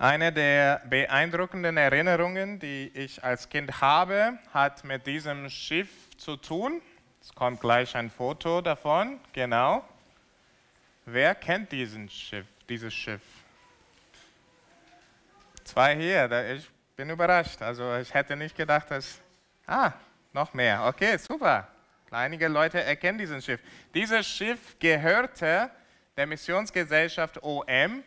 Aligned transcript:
Eine 0.00 0.32
der 0.32 0.80
beeindruckenden 0.88 1.76
Erinnerungen, 1.76 2.60
die 2.60 2.88
ich 2.94 3.24
als 3.24 3.48
Kind 3.48 3.80
habe, 3.80 4.38
hat 4.54 4.84
mit 4.84 5.04
diesem 5.08 5.50
Schiff 5.50 5.88
zu 6.16 6.36
tun. 6.36 6.80
Es 7.20 7.34
kommt 7.34 7.60
gleich 7.60 7.96
ein 7.96 8.08
Foto 8.08 8.60
davon, 8.60 9.18
genau. 9.32 9.84
Wer 11.04 11.34
kennt 11.34 11.72
diesen 11.72 12.08
Schiff, 12.08 12.46
dieses 12.68 12.94
Schiff? 12.94 13.22
Zwei 15.64 15.96
hier, 15.96 16.30
ich 16.54 16.70
bin 16.94 17.10
überrascht. 17.10 17.60
Also 17.60 17.96
ich 17.96 18.14
hätte 18.14 18.36
nicht 18.36 18.56
gedacht, 18.56 18.92
dass... 18.92 19.20
Ah, 19.66 19.90
noch 20.32 20.54
mehr. 20.54 20.86
Okay, 20.86 21.16
super. 21.16 21.66
Einige 22.12 22.46
Leute 22.46 22.80
erkennen 22.80 23.18
dieses 23.18 23.44
Schiff. 23.44 23.60
Dieses 23.92 24.24
Schiff 24.28 24.78
gehörte 24.78 25.70
der 26.16 26.26
Missionsgesellschaft 26.28 27.42
OM 27.42 28.04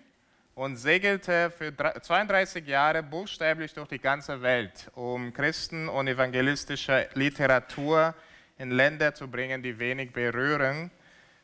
und 0.61 0.75
segelte 0.75 1.49
für 1.49 1.73
32 1.75 2.67
Jahre 2.67 3.01
buchstäblich 3.01 3.73
durch 3.73 3.87
die 3.87 3.97
ganze 3.97 4.43
Welt, 4.43 4.91
um 4.93 5.33
Christen 5.33 5.89
und 5.89 6.07
evangelistische 6.07 7.09
Literatur 7.15 8.13
in 8.59 8.69
Länder 8.69 9.11
zu 9.15 9.27
bringen, 9.27 9.63
die 9.63 9.79
wenig 9.79 10.13
Berührung 10.13 10.91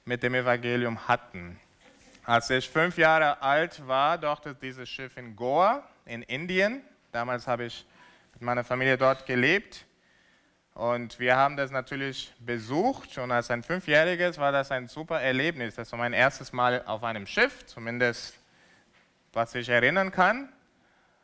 mit 0.05 0.21
dem 0.21 0.35
Evangelium 0.35 1.07
hatten. 1.07 1.59
Als 2.25 2.51
ich 2.51 2.69
fünf 2.69 2.99
Jahre 2.99 3.41
alt 3.41 3.87
war, 3.87 4.19
dockte 4.19 4.53
dieses 4.53 4.87
Schiff 4.87 5.17
in 5.17 5.35
Goa 5.35 5.81
in 6.05 6.21
Indien. 6.21 6.83
Damals 7.11 7.47
habe 7.47 7.65
ich 7.65 7.87
mit 8.33 8.43
meiner 8.43 8.63
Familie 8.63 8.99
dort 8.99 9.25
gelebt. 9.25 9.87
Und 10.75 11.17
wir 11.17 11.35
haben 11.35 11.57
das 11.57 11.71
natürlich 11.71 12.31
besucht. 12.37 13.17
Und 13.17 13.31
als 13.31 13.49
ein 13.49 13.63
Fünfjähriges 13.63 14.37
war 14.37 14.51
das 14.51 14.69
ein 14.69 14.87
super 14.87 15.19
Erlebnis. 15.19 15.73
Das 15.73 15.91
war 15.91 15.97
mein 15.97 16.13
erstes 16.13 16.53
Mal 16.53 16.83
auf 16.85 17.03
einem 17.03 17.25
Schiff, 17.25 17.65
zumindest 17.65 18.37
was 19.37 19.55
ich 19.55 19.69
erinnern 19.69 20.11
kann. 20.11 20.49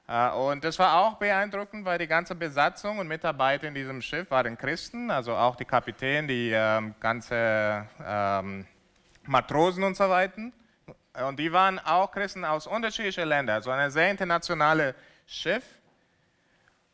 Äh, 0.08 0.30
und 0.30 0.64
das 0.64 0.80
war 0.80 1.00
auch 1.00 1.16
beeindruckend, 1.16 1.84
weil 1.84 1.98
die 1.98 2.08
ganze 2.08 2.36
Besatzung 2.36 3.00
und 3.00 3.08
Mitarbeiter 3.08 3.68
in 3.68 3.74
diesem 3.74 4.02
Schiff 4.02 4.30
waren 4.32 4.58
Christen, 4.58 5.12
also 5.12 5.36
auch 5.36 5.56
die 5.56 5.66
Kapitän, 5.66 6.28
die 6.28 6.52
ähm, 6.54 6.94
ganze 7.00 7.88
ähm, 8.06 8.66
Matrosen 9.26 9.84
und 9.84 9.98
so 9.98 10.08
weiter. 10.10 10.52
Und 11.28 11.40
die 11.40 11.52
waren 11.52 11.80
auch 11.80 12.12
Christen 12.12 12.46
aus 12.46 12.68
unterschiedlichen 12.68 13.28
Ländern, 13.28 13.56
also 13.56 13.72
ein 13.72 13.92
sehr 13.92 14.10
internationales 14.10 14.96
Schiff. 15.28 15.64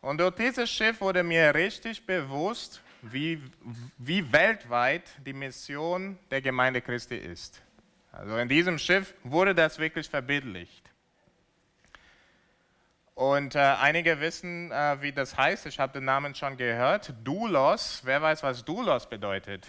Und 0.01 0.19
durch 0.19 0.35
dieses 0.35 0.69
Schiff 0.69 1.01
wurde 1.01 1.23
mir 1.23 1.53
richtig 1.53 2.05
bewusst, 2.05 2.81
wie, 3.01 3.41
wie 3.97 4.31
weltweit 4.31 5.03
die 5.25 5.33
Mission 5.33 6.17
der 6.31 6.41
Gemeinde 6.41 6.81
Christi 6.81 7.15
ist. 7.15 7.61
Also 8.11 8.37
in 8.37 8.49
diesem 8.49 8.77
Schiff 8.77 9.13
wurde 9.23 9.55
das 9.55 9.79
wirklich 9.79 10.09
verbildlicht. 10.09 10.88
Und 13.19 13.55
äh, 13.55 13.59
einige 13.59 14.21
wissen, 14.21 14.71
äh, 14.71 15.01
wie 15.01 15.11
das 15.11 15.35
heißt. 15.35 15.65
Ich 15.65 15.77
habe 15.77 15.91
den 15.91 16.05
Namen 16.05 16.33
schon 16.35 16.55
gehört. 16.55 17.13
Doulos. 17.21 17.99
Wer 18.05 18.21
weiß, 18.21 18.43
was 18.43 18.63
Doulos 18.63 19.09
bedeutet? 19.09 19.67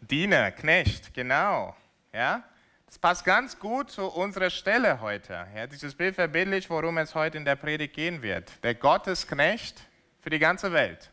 Diener, 0.00 0.52
Knecht, 0.52 1.12
genau. 1.12 1.74
Ja? 2.12 2.44
Das 2.86 3.00
passt 3.00 3.24
ganz 3.24 3.58
gut 3.58 3.90
zu 3.90 4.06
unserer 4.06 4.48
Stelle 4.48 5.00
heute. 5.00 5.48
Ja, 5.56 5.66
dieses 5.66 5.92
Bild 5.92 6.14
verbildlicht, 6.14 6.70
worum 6.70 6.98
es 6.98 7.16
heute 7.16 7.36
in 7.36 7.44
der 7.44 7.56
Predigt 7.56 7.94
gehen 7.94 8.22
wird. 8.22 8.52
Der 8.62 8.76
Gottesknecht 8.76 9.84
für 10.20 10.30
die 10.30 10.38
ganze 10.38 10.72
Welt. 10.72 11.10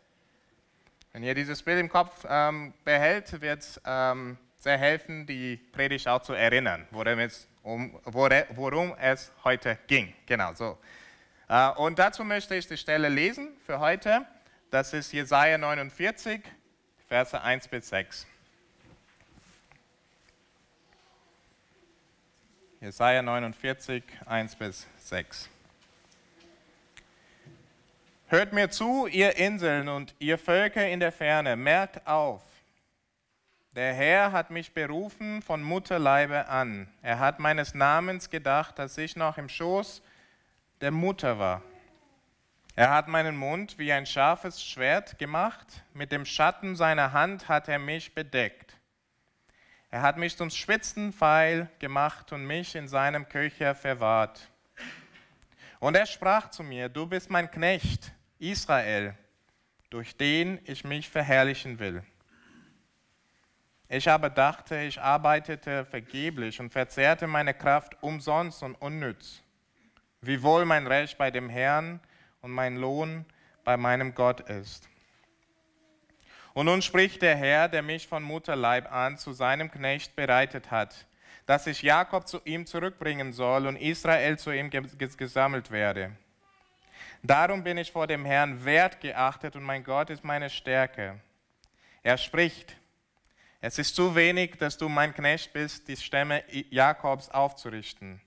Wenn 1.14 1.24
ihr 1.24 1.34
dieses 1.34 1.64
Bild 1.64 1.80
im 1.80 1.90
Kopf 1.90 2.24
ähm, 2.30 2.76
behält, 2.86 3.42
wird 3.42 3.62
es 3.62 3.82
ähm, 3.84 4.38
sehr 4.60 4.78
helfen, 4.78 5.26
die 5.26 5.58
Predigt 5.58 6.08
auch 6.08 6.22
zu 6.22 6.34
erinnern, 6.34 6.86
worum 6.92 7.18
es 7.18 7.48
um, 7.64 8.00
worum 8.04 8.96
es 9.00 9.32
heute 9.44 9.78
ging. 9.88 10.14
Genau 10.26 10.54
so. 10.54 10.78
Äh, 11.50 11.70
und 11.72 11.98
dazu 11.98 12.24
möchte 12.24 12.56
ich 12.56 12.68
die 12.68 12.78
Stelle 12.78 13.10
lesen 13.10 13.50
für 13.66 13.80
heute. 13.80 14.26
Das 14.70 14.94
ist 14.94 15.12
Jesaja 15.12 15.58
49, 15.58 16.42
Verse 17.08 17.42
1 17.42 17.68
bis 17.68 17.90
6. 17.90 18.28
Jesaja 22.82 23.22
49, 23.22 24.04
1 24.26 24.56
bis 24.58 24.88
6. 24.98 25.50
Hört 28.28 28.52
mir 28.52 28.70
zu, 28.70 29.08
ihr 29.08 29.38
Inseln 29.38 29.88
und 29.88 30.16
ihr 30.20 30.38
Völker 30.38 30.88
in 30.88 31.00
der 31.00 31.12
Ferne, 31.12 31.56
merkt 31.56 32.06
auf, 32.08 32.42
der 33.76 33.94
Herr 33.94 34.32
hat 34.32 34.52
mich 34.52 34.74
berufen 34.74 35.42
von 35.42 35.64
Mutterleibe 35.64 36.48
an. 36.48 36.88
Er 37.02 37.20
hat 37.20 37.40
meines 37.40 37.74
Namens 37.74 38.30
gedacht, 38.30 38.78
dass 38.78 38.98
ich 38.98 39.16
noch 39.16 39.38
im 39.38 39.50
Schoß 39.50 40.04
der 40.82 40.92
Mutter 40.92 41.40
war. 41.40 41.64
Er 42.76 42.92
hat 42.92 43.08
meinen 43.08 43.36
Mund 43.36 43.78
wie 43.80 43.92
ein 43.92 44.06
scharfes 44.06 44.64
Schwert 44.64 45.18
gemacht, 45.18 45.84
mit 45.94 46.12
dem 46.12 46.26
Schatten 46.26 46.76
seiner 46.76 47.14
Hand 47.14 47.48
hat 47.48 47.68
er 47.68 47.80
mich 47.80 48.14
bedeckt. 48.14 48.78
Er 49.90 50.02
hat 50.02 50.18
mich 50.18 50.38
zum 50.38 50.50
spitzen 50.50 51.14
Pfeil 51.14 51.70
gemacht 51.80 52.32
und 52.32 52.46
mich 52.46 52.76
in 52.76 52.88
seinem 52.88 53.30
Köcher 53.30 53.76
verwahrt. 53.76 54.50
Und 55.80 55.96
er 55.96 56.06
sprach 56.06 56.50
zu 56.50 56.64
mir, 56.64 56.90
du 56.90 57.06
bist 57.06 57.30
mein 57.30 57.50
Knecht, 57.50 58.12
Israel, 58.40 59.16
durch 59.90 60.18
den 60.18 60.60
ich 60.66 60.84
mich 60.84 61.10
verherrlichen 61.10 61.78
will. 61.78 62.04
Ich 63.96 64.10
aber 64.10 64.32
dachte, 64.32 64.82
ich 64.82 65.00
arbeitete 65.00 65.86
vergeblich 65.86 66.60
und 66.60 66.72
verzehrte 66.72 67.28
meine 67.28 67.54
Kraft 67.54 67.96
umsonst 68.02 68.64
und 68.64 68.74
unnütz. 68.74 69.44
Wiewohl 70.20 70.66
mein 70.66 70.88
Recht 70.88 71.16
bei 71.16 71.30
dem 71.30 71.48
Herrn 71.48 72.00
und 72.42 72.50
mein 72.50 72.78
Lohn 72.78 73.24
bei 73.64 73.78
meinem 73.78 74.16
Gott 74.16 74.40
ist. 74.50 74.90
Und 76.56 76.66
nun 76.66 76.82
spricht 76.82 77.22
der 77.22 77.36
Herr, 77.36 77.70
der 77.70 77.84
mich 77.84 78.08
von 78.08 78.24
Mutterleib 78.24 78.92
an 78.92 79.20
zu 79.20 79.32
seinem 79.32 79.70
Knecht 79.70 80.16
bereitet 80.16 80.72
hat, 80.72 81.06
dass 81.46 81.68
ich 81.68 81.84
Jakob 81.84 82.28
zu 82.28 82.42
ihm 82.46 82.66
zurückbringen 82.66 83.32
soll 83.32 83.68
und 83.68 83.76
Israel 83.76 84.40
zu 84.40 84.50
ihm 84.50 84.72
gesammelt 84.72 85.70
werde. 85.70 86.14
Darum 87.22 87.64
bin 87.64 87.78
ich 87.78 87.92
vor 87.92 88.08
dem 88.08 88.26
Herrn 88.26 88.66
wert 88.66 89.02
geachtet 89.02 89.56
und 89.56 89.62
mein 89.62 89.84
Gott 89.84 90.10
ist 90.10 90.24
meine 90.24 90.50
Stärke. 90.50 91.20
Er 92.02 92.18
spricht, 92.18 92.76
es 93.66 93.80
ist 93.80 93.96
zu 93.96 94.14
wenig, 94.14 94.58
dass 94.58 94.78
du 94.78 94.90
mein 94.90 95.14
Knecht 95.14 95.54
bist, 95.54 95.88
die 95.88 95.96
Stämme 95.96 96.44
Jakobs 96.70 97.30
aufzurichten 97.30 98.20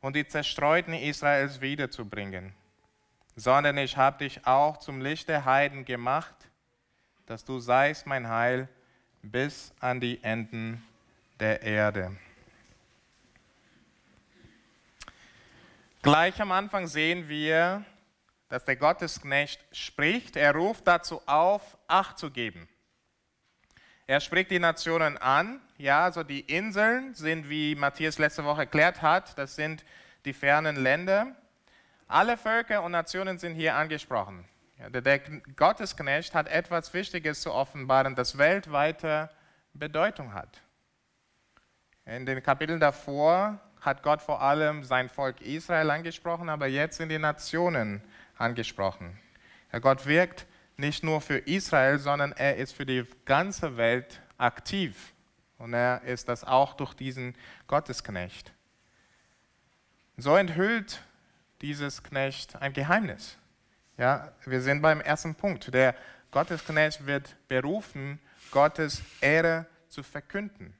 und 0.00 0.16
die 0.16 0.26
Zerstreuten 0.26 0.94
Israels 0.94 1.60
wiederzubringen, 1.60 2.52
sondern 3.36 3.78
ich 3.78 3.96
habe 3.96 4.18
dich 4.18 4.44
auch 4.48 4.78
zum 4.78 5.00
Licht 5.00 5.28
der 5.28 5.44
Heiden 5.44 5.84
gemacht, 5.84 6.34
dass 7.26 7.44
du 7.44 7.60
seist 7.60 8.08
mein 8.08 8.28
Heil 8.28 8.68
bis 9.22 9.72
an 9.78 10.00
die 10.00 10.24
Enden 10.24 10.82
der 11.38 11.62
Erde. 11.62 12.16
Gleich 16.02 16.40
am 16.40 16.50
Anfang 16.50 16.88
sehen 16.88 17.28
wir, 17.28 17.84
dass 18.48 18.64
der 18.64 18.74
Gottesknecht 18.74 19.64
spricht. 19.70 20.34
Er 20.34 20.52
ruft 20.52 20.88
dazu 20.88 21.22
auf, 21.28 21.78
Acht 21.86 22.18
zu 22.18 22.32
geben. 22.32 22.68
Er 24.10 24.18
spricht 24.18 24.50
die 24.50 24.58
Nationen 24.58 25.18
an. 25.18 25.60
Ja, 25.78 26.02
also 26.02 26.24
die 26.24 26.40
Inseln 26.40 27.14
sind, 27.14 27.48
wie 27.48 27.76
Matthias 27.76 28.18
letzte 28.18 28.44
Woche 28.44 28.62
erklärt 28.62 29.02
hat, 29.02 29.38
das 29.38 29.54
sind 29.54 29.84
die 30.24 30.32
fernen 30.32 30.74
Länder. 30.74 31.36
Alle 32.08 32.36
Völker 32.36 32.82
und 32.82 32.90
Nationen 32.90 33.38
sind 33.38 33.54
hier 33.54 33.76
angesprochen. 33.76 34.48
Der 34.88 35.20
Gottesknecht 35.54 36.34
hat 36.34 36.48
etwas 36.48 36.92
Wichtiges 36.92 37.42
zu 37.42 37.52
offenbaren, 37.52 38.16
das 38.16 38.36
weltweite 38.36 39.30
Bedeutung 39.74 40.34
hat. 40.34 40.60
In 42.04 42.26
den 42.26 42.42
Kapiteln 42.42 42.80
davor 42.80 43.60
hat 43.80 44.02
Gott 44.02 44.22
vor 44.22 44.42
allem 44.42 44.82
sein 44.82 45.08
Volk 45.08 45.40
Israel 45.40 45.88
angesprochen, 45.88 46.48
aber 46.48 46.66
jetzt 46.66 46.96
sind 46.96 47.10
die 47.10 47.18
Nationen 47.20 48.02
angesprochen. 48.36 49.20
Gott 49.80 50.04
wirkt 50.04 50.48
nicht 50.80 51.04
nur 51.04 51.20
für 51.20 51.38
Israel, 51.38 51.98
sondern 51.98 52.32
er 52.32 52.56
ist 52.56 52.72
für 52.72 52.86
die 52.86 53.06
ganze 53.24 53.76
Welt 53.76 54.20
aktiv. 54.38 55.12
Und 55.58 55.74
er 55.74 56.02
ist 56.02 56.28
das 56.28 56.42
auch 56.42 56.74
durch 56.74 56.94
diesen 56.94 57.36
Gottesknecht. 57.66 58.52
So 60.16 60.34
enthüllt 60.36 61.02
dieses 61.60 62.02
Knecht 62.02 62.56
ein 62.56 62.72
Geheimnis. 62.72 63.36
Ja, 63.98 64.32
wir 64.46 64.62
sind 64.62 64.80
beim 64.80 65.00
ersten 65.00 65.34
Punkt. 65.34 65.72
Der 65.72 65.94
Gottesknecht 66.30 67.04
wird 67.06 67.36
berufen, 67.48 68.18
Gottes 68.50 69.02
Ehre 69.20 69.66
zu 69.88 70.02
verkünden. 70.02 70.74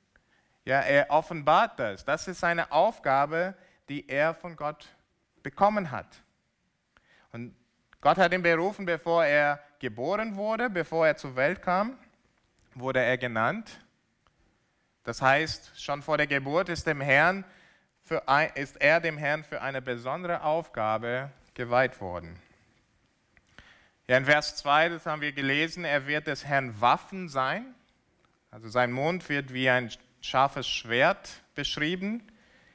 Ja, 0.64 0.80
er 0.80 1.10
offenbart 1.10 1.78
das. 1.78 2.04
Das 2.04 2.26
ist 2.28 2.40
seine 2.40 2.72
Aufgabe, 2.72 3.54
die 3.88 4.08
er 4.08 4.34
von 4.34 4.56
Gott 4.56 4.86
bekommen 5.42 5.90
hat. 5.90 6.22
Und 7.32 7.54
Gott 8.00 8.16
hat 8.16 8.32
ihn 8.32 8.42
berufen, 8.42 8.86
bevor 8.86 9.24
er 9.24 9.60
geboren 9.80 10.36
wurde, 10.36 10.70
bevor 10.70 11.08
er 11.08 11.16
zur 11.16 11.34
Welt 11.34 11.62
kam, 11.62 11.98
wurde 12.74 13.00
er 13.00 13.18
genannt. 13.18 13.80
Das 15.02 15.20
heißt, 15.20 15.72
schon 15.80 16.02
vor 16.02 16.16
der 16.16 16.28
Geburt 16.28 16.68
ist 16.68 16.86
dem 16.86 17.00
Herrn 17.00 17.44
für 18.10 18.24
ist 18.56 18.80
er 18.80 19.00
dem 19.00 19.16
Herrn 19.18 19.44
für 19.44 19.62
eine 19.62 19.80
besondere 19.80 20.42
Aufgabe 20.42 21.30
geweiht 21.54 22.00
worden. 22.00 22.36
Ja, 24.08 24.16
in 24.16 24.24
Vers 24.24 24.56
2, 24.56 24.88
das 24.88 25.06
haben 25.06 25.22
wir 25.22 25.30
gelesen, 25.30 25.84
er 25.84 26.08
wird 26.08 26.26
des 26.26 26.44
Herrn 26.44 26.80
Waffen 26.80 27.28
sein. 27.28 27.72
Also 28.50 28.68
sein 28.68 28.90
Mund 28.90 29.28
wird 29.28 29.54
wie 29.54 29.70
ein 29.70 29.92
scharfes 30.20 30.66
Schwert 30.66 31.40
beschrieben. 31.54 32.26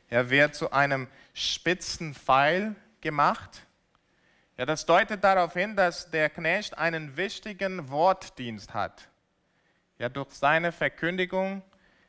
Er 0.08 0.30
wird 0.30 0.56
zu 0.56 0.72
einem 0.72 1.08
spitzen 1.34 2.14
Pfeil 2.14 2.76
gemacht. 3.02 3.66
Ja, 4.58 4.66
das 4.66 4.86
deutet 4.86 5.22
darauf 5.22 5.54
hin, 5.54 5.76
dass 5.76 6.10
der 6.12 6.30
Knecht 6.30 6.78
einen 6.78 7.18
wichtigen 7.18 7.90
Wortdienst 7.90 8.74
hat. 8.74 9.10
Ja, 10.00 10.08
durch 10.08 10.32
seine 10.32 10.72
Verkündigung 10.72 11.62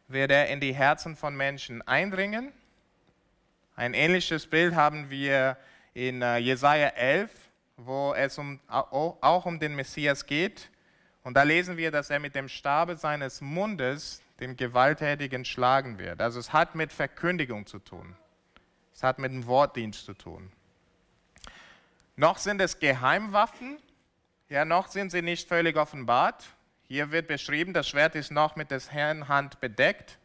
wird 0.07 0.31
er 0.31 0.49
in 0.49 0.61
die 0.61 0.73
Herzen 0.73 1.17
von 1.17 1.37
Menschen 1.37 1.83
eindringen. 1.83 2.53
Ein 3.75 3.95
ähnliches 3.95 4.47
Bild 4.47 4.77
haben 4.77 5.11
wir 5.11 5.57
in 5.93 6.23
äh, 6.23 6.37
Jesaja 6.37 6.89
11, 6.89 7.33
wo 7.77 8.15
es 8.15 8.39
um, 8.39 8.61
auch 8.69 9.45
um 9.45 9.59
den 9.59 9.75
Messias 9.75 10.25
geht. 10.25 10.71
Und 11.25 11.35
da 11.35 11.43
lesen 11.43 11.77
wir, 11.77 11.91
dass 11.91 12.11
er 12.11 12.21
mit 12.21 12.37
dem 12.37 12.49
Stabe 12.49 12.97
seines 12.97 13.41
Mundes 13.41 14.23
den 14.39 14.57
Gewalttätigen 14.57 15.45
schlagen 15.45 15.99
wird. 15.99 16.21
Also 16.21 16.39
es 16.39 16.53
hat 16.53 16.77
mit 16.77 16.93
Verkündigung 16.93 17.67
zu 17.67 17.81
tun. 17.81 18.17
Es 18.95 19.03
hat 19.03 19.19
mit 19.19 19.33
dem 19.33 19.47
Wortdienst 19.47 20.05
zu 20.05 20.15
tun. 20.15 20.53
Noch 22.19 22.39
sind 22.39 22.63
es 22.63 22.79
Geheimwaffen, 22.79 23.79
ja, 24.49 24.65
noch 24.65 24.89
sind 24.89 25.11
sie 25.11 25.21
nicht 25.21 25.47
völlig 25.47 25.77
offenbart. 25.77 26.45
Hier 26.89 27.11
wird 27.11 27.27
beschrieben, 27.27 27.75
das 27.75 27.89
Schwert 27.89 28.15
ist 28.15 28.31
noch 28.31 28.57
mit 28.57 28.71
des 28.71 28.91
Herrn 28.91 29.29
Hand 29.29 29.61
bedeckt 29.61 30.19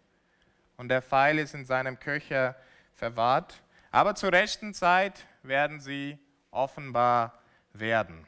und 0.77 0.88
der 0.88 1.01
Pfeil 1.01 1.38
ist 1.38 1.53
in 1.53 1.65
seinem 1.65 1.99
Köcher 1.99 2.55
verwahrt. 2.93 3.61
Aber 3.91 4.15
zur 4.15 4.31
rechten 4.31 4.73
Zeit 4.73 5.25
werden 5.43 5.81
sie 5.81 6.17
offenbar 6.49 7.41
werden. 7.73 8.25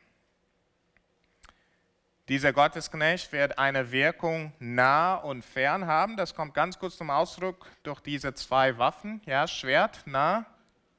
Dieser 2.28 2.52
Gottesknecht 2.52 3.32
wird 3.32 3.60
eine 3.60 3.92
Wirkung 3.92 4.52
nah 4.60 5.16
und 5.16 5.46
fern 5.46 5.88
haben. 5.88 6.18
Das 6.18 6.36
kommt 6.36 6.54
ganz 6.54 6.80
kurz 6.80 6.98
zum 6.98 7.10
Ausdruck 7.10 7.66
durch 7.84 8.02
diese 8.02 8.34
zwei 8.34 8.78
Waffen. 8.78 9.22
Ja, 9.26 9.48
Schwert, 9.48 10.02
nah, 10.06 10.46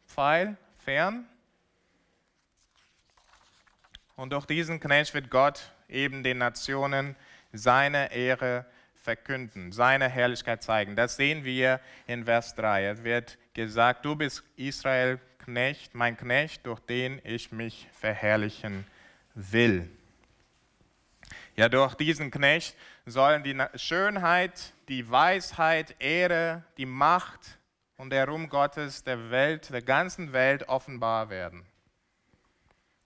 Pfeil, 0.07 0.57
fern. 0.79 1.29
Und 4.17 4.33
durch 4.33 4.47
diesen 4.47 4.81
Knecht 4.81 5.15
wird 5.15 5.31
Gott 5.31 5.73
eben 5.89 6.23
den 6.23 6.39
Nationen 6.39 7.17
seine 7.53 8.13
Ehre 8.13 8.65
verkünden, 8.95 9.73
seine 9.73 10.09
Herrlichkeit 10.09 10.63
zeigen. 10.63 10.97
Das 10.97 11.17
sehen 11.17 11.45
wir 11.45 11.81
in 12.07 12.25
Vers 12.25 12.55
3. 12.55 12.87
Es 12.87 13.05
wird 13.05 13.39
gesagt, 13.53 14.05
du 14.05 14.17
bist 14.17 14.43
Israel 14.57 15.21
Knecht, 15.39 15.95
mein 15.95 16.17
Knecht, 16.17 16.67
durch 16.67 16.81
den 16.81 17.21
ich 17.23 17.53
mich 17.53 17.87
verherrlichen 17.93 18.87
will. 19.35 19.91
Ja, 21.57 21.69
durch 21.69 21.95
diesen 21.95 22.31
Knecht 22.31 22.75
sollen 23.07 23.43
die 23.43 23.57
Schönheit, 23.77 24.73
die 24.89 25.09
Weisheit, 25.11 25.95
Ehre, 25.99 26.65
die 26.79 26.87
Macht 26.87 27.59
und 27.97 28.11
der 28.11 28.27
Ruhm 28.27 28.49
Gottes 28.49 29.05
der 29.05 29.31
Welt, 29.31 29.71
der 29.71 29.83
ganzen 29.83 30.33
Welt 30.33 30.69
offenbar 30.69 31.31
werden. 31.31 31.65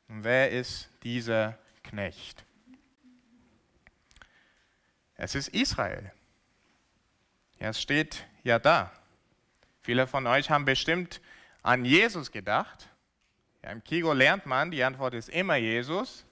Und 0.08 0.24
wer 0.24 0.50
ist 0.50 0.88
dieser 1.02 1.58
Knecht? 1.84 2.44
Es 5.16 5.34
ist 5.34 5.48
Israel. 5.48 6.10
Ja, 7.60 7.68
es 7.68 7.80
steht 7.80 8.24
ja 8.42 8.58
da. 8.58 8.92
Viele 9.82 10.06
von 10.06 10.26
euch 10.26 10.50
haben 10.50 10.64
bestimmt 10.64 11.20
an 11.62 11.84
Jesus 11.84 12.32
gedacht. 12.32 12.88
Im 13.62 13.82
Kigo 13.84 14.12
lernt 14.12 14.46
man, 14.46 14.70
die 14.70 14.82
Antwort 14.82 15.14
ist 15.14 15.28
immer 15.28 15.56
Jesus. 15.56 16.24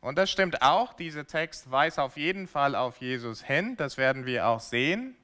Und 0.00 0.16
das 0.16 0.30
stimmt 0.30 0.62
auch, 0.62 0.94
dieser 0.94 1.26
Text 1.26 1.70
weist 1.70 1.98
auf 1.98 2.16
jeden 2.16 2.46
Fall 2.48 2.74
auf 2.74 2.98
Jesus 3.00 3.42
hin, 3.44 3.76
das 3.76 3.96
werden 3.96 4.26
wir 4.26 4.46
auch 4.46 4.60
sehen. 4.60 5.16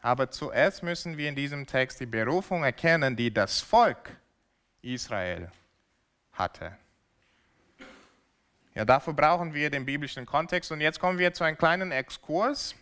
Aber 0.00 0.30
zuerst 0.30 0.82
müssen 0.82 1.16
wir 1.16 1.28
in 1.28 1.36
diesem 1.36 1.66
Text 1.66 2.00
die 2.00 2.06
Berufung 2.06 2.64
erkennen, 2.64 3.16
die 3.16 3.32
das 3.32 3.60
Volk 3.60 4.16
Israel 4.82 5.50
hatte. 6.36 6.76
Ja, 8.74 8.84
dafür 8.84 9.14
brauchen 9.14 9.54
wir 9.54 9.70
den 9.70 9.86
biblischen 9.86 10.26
Kontext. 10.26 10.70
Und 10.70 10.80
jetzt 10.80 11.00
kommen 11.00 11.18
wir 11.18 11.32
zu 11.32 11.44
einem 11.44 11.56
kleinen 11.56 11.92
Exkurs, 11.92 12.74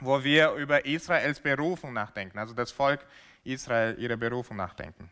wo 0.00 0.24
wir 0.24 0.52
über 0.52 0.86
Israels 0.86 1.40
Berufung 1.40 1.92
nachdenken, 1.92 2.38
also 2.38 2.54
das 2.54 2.70
Volk 2.70 3.04
Israel, 3.44 3.96
ihre 3.98 4.16
Berufung 4.16 4.56
nachdenken. 4.56 5.10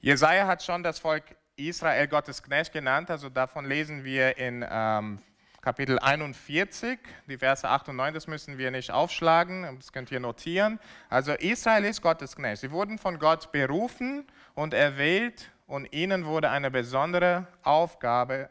Jesaja 0.00 0.46
hat 0.46 0.62
schon 0.62 0.82
das 0.82 0.98
Volk 0.98 1.24
Israel 1.56 2.08
Gottes 2.08 2.42
Knecht 2.42 2.72
genannt. 2.72 3.10
Also 3.10 3.28
davon 3.28 3.66
lesen 3.66 4.04
wir 4.04 4.36
in 4.36 4.64
ähm, 4.68 5.18
Kapitel 5.60 5.98
41, 6.00 6.98
die 7.28 7.38
Verse 7.38 7.68
8 7.68 7.90
und 7.90 7.96
9, 7.96 8.14
das 8.14 8.26
müssen 8.26 8.58
wir 8.58 8.72
nicht 8.72 8.90
aufschlagen, 8.90 9.76
das 9.76 9.92
könnt 9.92 10.10
ihr 10.10 10.18
notieren. 10.18 10.80
Also 11.08 11.34
Israel 11.34 11.84
ist 11.84 12.02
Gottes 12.02 12.34
Knecht. 12.34 12.62
Sie 12.62 12.72
wurden 12.72 12.98
von 12.98 13.18
Gott 13.20 13.52
berufen 13.52 14.26
und 14.54 14.74
erwählt 14.74 15.52
und 15.72 15.90
ihnen 15.94 16.26
wurde 16.26 16.50
eine 16.50 16.70
besondere 16.70 17.46
Aufgabe, 17.62 18.50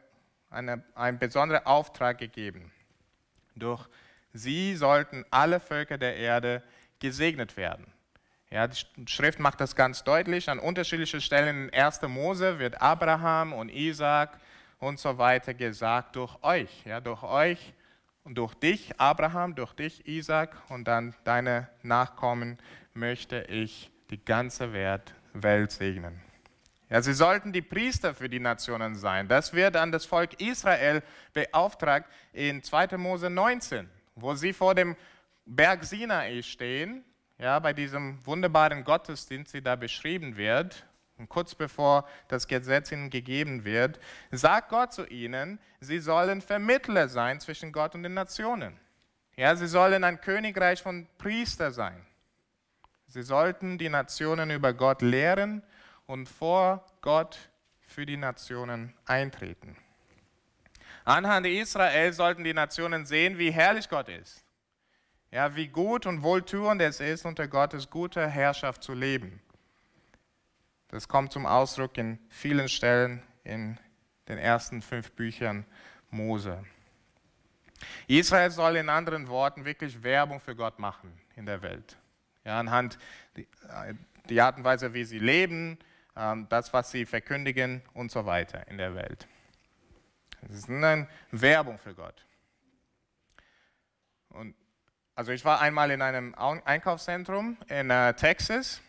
eine, 0.49 0.83
ein 0.95 1.19
besonderer 1.19 1.67
Auftrag 1.67 2.17
gegeben. 2.17 2.71
Durch 3.55 3.87
sie 4.33 4.75
sollten 4.75 5.23
alle 5.29 5.59
Völker 5.59 5.99
der 5.99 6.15
Erde 6.15 6.63
gesegnet 6.97 7.57
werden. 7.57 7.85
Ja, 8.49 8.67
die 8.67 8.81
Schrift 9.05 9.37
macht 9.37 9.61
das 9.61 9.75
ganz 9.75 10.03
deutlich. 10.03 10.49
An 10.49 10.57
unterschiedlichen 10.57 11.21
Stellen 11.21 11.69
in 11.69 11.73
1. 11.79 12.01
Mose 12.07 12.57
wird 12.57 12.81
Abraham 12.81 13.53
und 13.53 13.69
Isaac 13.69 14.39
und 14.79 14.97
so 14.97 15.19
weiter 15.19 15.53
gesagt, 15.53 16.15
durch 16.15 16.41
euch, 16.41 16.71
ja, 16.85 17.01
durch 17.01 17.21
euch 17.21 17.71
und 18.23 18.33
durch 18.33 18.55
dich, 18.55 18.99
Abraham, 18.99 19.53
durch 19.53 19.73
dich, 19.73 20.07
Isaac 20.07 20.57
und 20.69 20.85
dann 20.85 21.13
deine 21.23 21.69
Nachkommen 21.83 22.57
möchte 22.95 23.43
ich 23.43 23.91
die 24.09 24.25
ganze 24.25 24.73
Welt 24.73 25.71
segnen. 25.71 26.30
Ja, 26.91 27.01
sie 27.01 27.13
sollten 27.13 27.53
die 27.53 27.61
Priester 27.61 28.13
für 28.13 28.27
die 28.27 28.41
Nationen 28.41 28.95
sein. 28.95 29.29
Das 29.29 29.53
wird 29.53 29.77
an 29.77 29.93
das 29.93 30.03
Volk 30.03 30.41
Israel 30.41 31.01
beauftragt 31.33 32.11
in 32.33 32.61
2. 32.61 32.97
Mose 32.97 33.29
19, 33.29 33.89
wo 34.15 34.35
sie 34.35 34.51
vor 34.51 34.75
dem 34.75 34.97
Berg 35.45 35.85
Sinai 35.85 36.41
stehen 36.41 37.05
ja, 37.37 37.57
bei 37.59 37.71
diesem 37.71 38.23
wunderbaren 38.25 38.83
Gottesdienst, 38.83 39.53
der 39.53 39.61
da 39.61 39.75
beschrieben 39.77 40.35
wird, 40.35 40.85
und 41.17 41.29
kurz 41.29 41.55
bevor 41.55 42.05
das 42.27 42.45
Gesetz 42.45 42.91
ihnen 42.91 43.09
gegeben 43.09 43.63
wird, 43.63 43.99
sagt 44.31 44.69
Gott 44.69 44.91
zu 44.91 45.05
ihnen, 45.05 45.59
sie 45.79 45.99
sollen 45.99 46.41
Vermittler 46.41 47.07
sein 47.07 47.39
zwischen 47.39 47.71
Gott 47.71 47.95
und 47.95 48.03
den 48.03 48.15
Nationen. 48.15 48.77
Ja, 49.37 49.55
sie 49.55 49.67
sollen 49.67 50.03
ein 50.03 50.19
Königreich 50.19 50.81
von 50.81 51.07
Priester 51.17 51.71
sein. 51.71 52.05
Sie 53.07 53.21
sollten 53.21 53.77
die 53.77 53.89
Nationen 53.89 54.51
über 54.51 54.73
Gott 54.73 55.01
lehren 55.01 55.63
und 56.11 56.27
vor 56.27 56.85
Gott 56.99 57.49
für 57.79 58.05
die 58.05 58.17
Nationen 58.17 58.93
eintreten. 59.05 59.77
Anhand 61.05 61.47
Israel 61.47 62.11
sollten 62.11 62.43
die 62.43 62.53
Nationen 62.53 63.05
sehen, 63.05 63.37
wie 63.37 63.49
herrlich 63.49 63.87
Gott 63.87 64.09
ist. 64.09 64.43
Ja, 65.31 65.55
wie 65.55 65.69
gut 65.69 66.05
und 66.05 66.21
wohltuend 66.21 66.81
es 66.81 66.99
ist, 66.99 67.25
unter 67.25 67.47
Gottes 67.47 67.89
guter 67.89 68.27
Herrschaft 68.27 68.83
zu 68.83 68.93
leben. 68.93 69.41
Das 70.89 71.07
kommt 71.07 71.31
zum 71.31 71.45
Ausdruck 71.45 71.97
in 71.97 72.19
vielen 72.27 72.67
Stellen 72.67 73.23
in 73.45 73.79
den 74.27 74.37
ersten 74.37 74.81
fünf 74.81 75.13
Büchern 75.13 75.65
Mose. 76.09 76.61
Israel 78.07 78.51
soll 78.51 78.75
in 78.75 78.89
anderen 78.89 79.29
Worten 79.29 79.63
wirklich 79.63 80.03
Werbung 80.03 80.41
für 80.41 80.57
Gott 80.57 80.77
machen 80.77 81.13
in 81.37 81.45
der 81.45 81.61
Welt. 81.61 81.97
Ja, 82.43 82.59
anhand 82.59 82.97
der 84.29 84.45
Art 84.45 84.57
und 84.57 84.65
Weise, 84.65 84.93
wie 84.93 85.05
sie 85.05 85.19
leben, 85.19 85.79
das, 86.13 86.73
was 86.73 86.91
sie 86.91 87.05
verkündigen 87.05 87.81
und 87.93 88.11
so 88.11 88.25
weiter 88.25 88.67
in 88.67 88.77
der 88.77 88.95
Welt. 88.95 89.27
Es 90.41 90.57
ist 90.57 90.69
eine 90.69 91.07
Werbung 91.31 91.77
für 91.77 91.93
Gott. 91.93 92.25
Und 94.29 94.55
also 95.15 95.31
ich 95.31 95.45
war 95.45 95.61
einmal 95.61 95.91
in 95.91 96.01
einem 96.01 96.33
Einkaufszentrum 96.35 97.57
in 97.67 97.89
äh, 97.89 98.13
Texas 98.13 98.81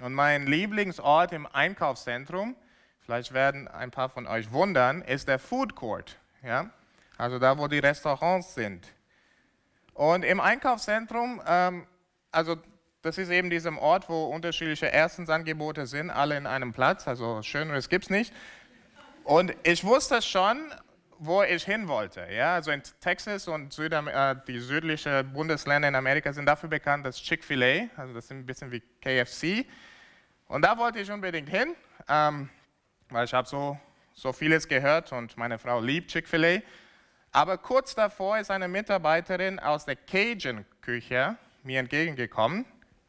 und 0.00 0.12
mein 0.12 0.46
Lieblingsort 0.46 1.32
im 1.32 1.46
Einkaufszentrum, 1.46 2.56
vielleicht 3.00 3.32
werden 3.32 3.68
ein 3.68 3.90
paar 3.90 4.08
von 4.08 4.26
euch 4.26 4.52
wundern, 4.52 5.02
ist 5.02 5.28
der 5.28 5.38
Food 5.38 5.74
Court. 5.74 6.18
Ja? 6.42 6.70
Also 7.16 7.38
da, 7.38 7.58
wo 7.58 7.68
die 7.68 7.78
Restaurants 7.78 8.54
sind. 8.54 8.92
Und 9.94 10.24
im 10.24 10.40
Einkaufszentrum, 10.40 11.40
ähm, 11.46 11.86
also 12.30 12.56
das 13.04 13.18
ist 13.18 13.28
eben 13.28 13.50
diesem 13.50 13.76
Ort, 13.76 14.08
wo 14.08 14.24
unterschiedliche 14.24 14.90
Erstensangebote 14.90 15.86
sind, 15.86 16.10
alle 16.10 16.38
in 16.38 16.46
einem 16.46 16.72
Platz, 16.72 17.06
also 17.06 17.42
schöneres 17.42 17.90
gibt 17.90 18.04
es 18.04 18.10
nicht. 18.10 18.32
Und 19.24 19.54
ich 19.62 19.84
wusste 19.84 20.22
schon, 20.22 20.72
wo 21.18 21.42
ich 21.42 21.64
hin 21.64 21.86
wollte. 21.86 22.26
Ja, 22.30 22.54
also 22.54 22.70
in 22.70 22.82
Texas 23.00 23.46
und 23.46 23.74
Südam 23.74 24.08
äh, 24.08 24.36
die 24.48 24.58
südlichen 24.58 25.32
Bundesländer 25.34 25.88
in 25.88 25.94
Amerika 25.94 26.32
sind 26.32 26.46
dafür 26.46 26.70
bekannt, 26.70 27.04
dass 27.04 27.16
Chick-fil-A, 27.16 27.88
also 27.96 28.14
das 28.14 28.24
ist 28.24 28.30
ein 28.30 28.46
bisschen 28.46 28.72
wie 28.72 28.80
KFC. 29.02 29.66
Und 30.48 30.62
da 30.62 30.78
wollte 30.78 30.98
ich 30.98 31.10
unbedingt 31.10 31.50
hin, 31.50 31.74
ähm, 32.08 32.48
weil 33.10 33.26
ich 33.26 33.34
habe 33.34 33.46
so, 33.46 33.78
so 34.14 34.32
vieles 34.32 34.66
gehört 34.66 35.12
und 35.12 35.36
meine 35.36 35.58
Frau 35.58 35.78
liebt 35.78 36.10
Chick-fil-A. 36.10 36.60
Aber 37.32 37.58
kurz 37.58 37.94
davor 37.94 38.38
ist 38.38 38.50
eine 38.50 38.68
Mitarbeiterin 38.68 39.58
aus 39.58 39.84
der 39.84 39.96
Cajun-Küche 39.96 41.36
mir 41.64 41.80
entgegengekommen. 41.80 42.64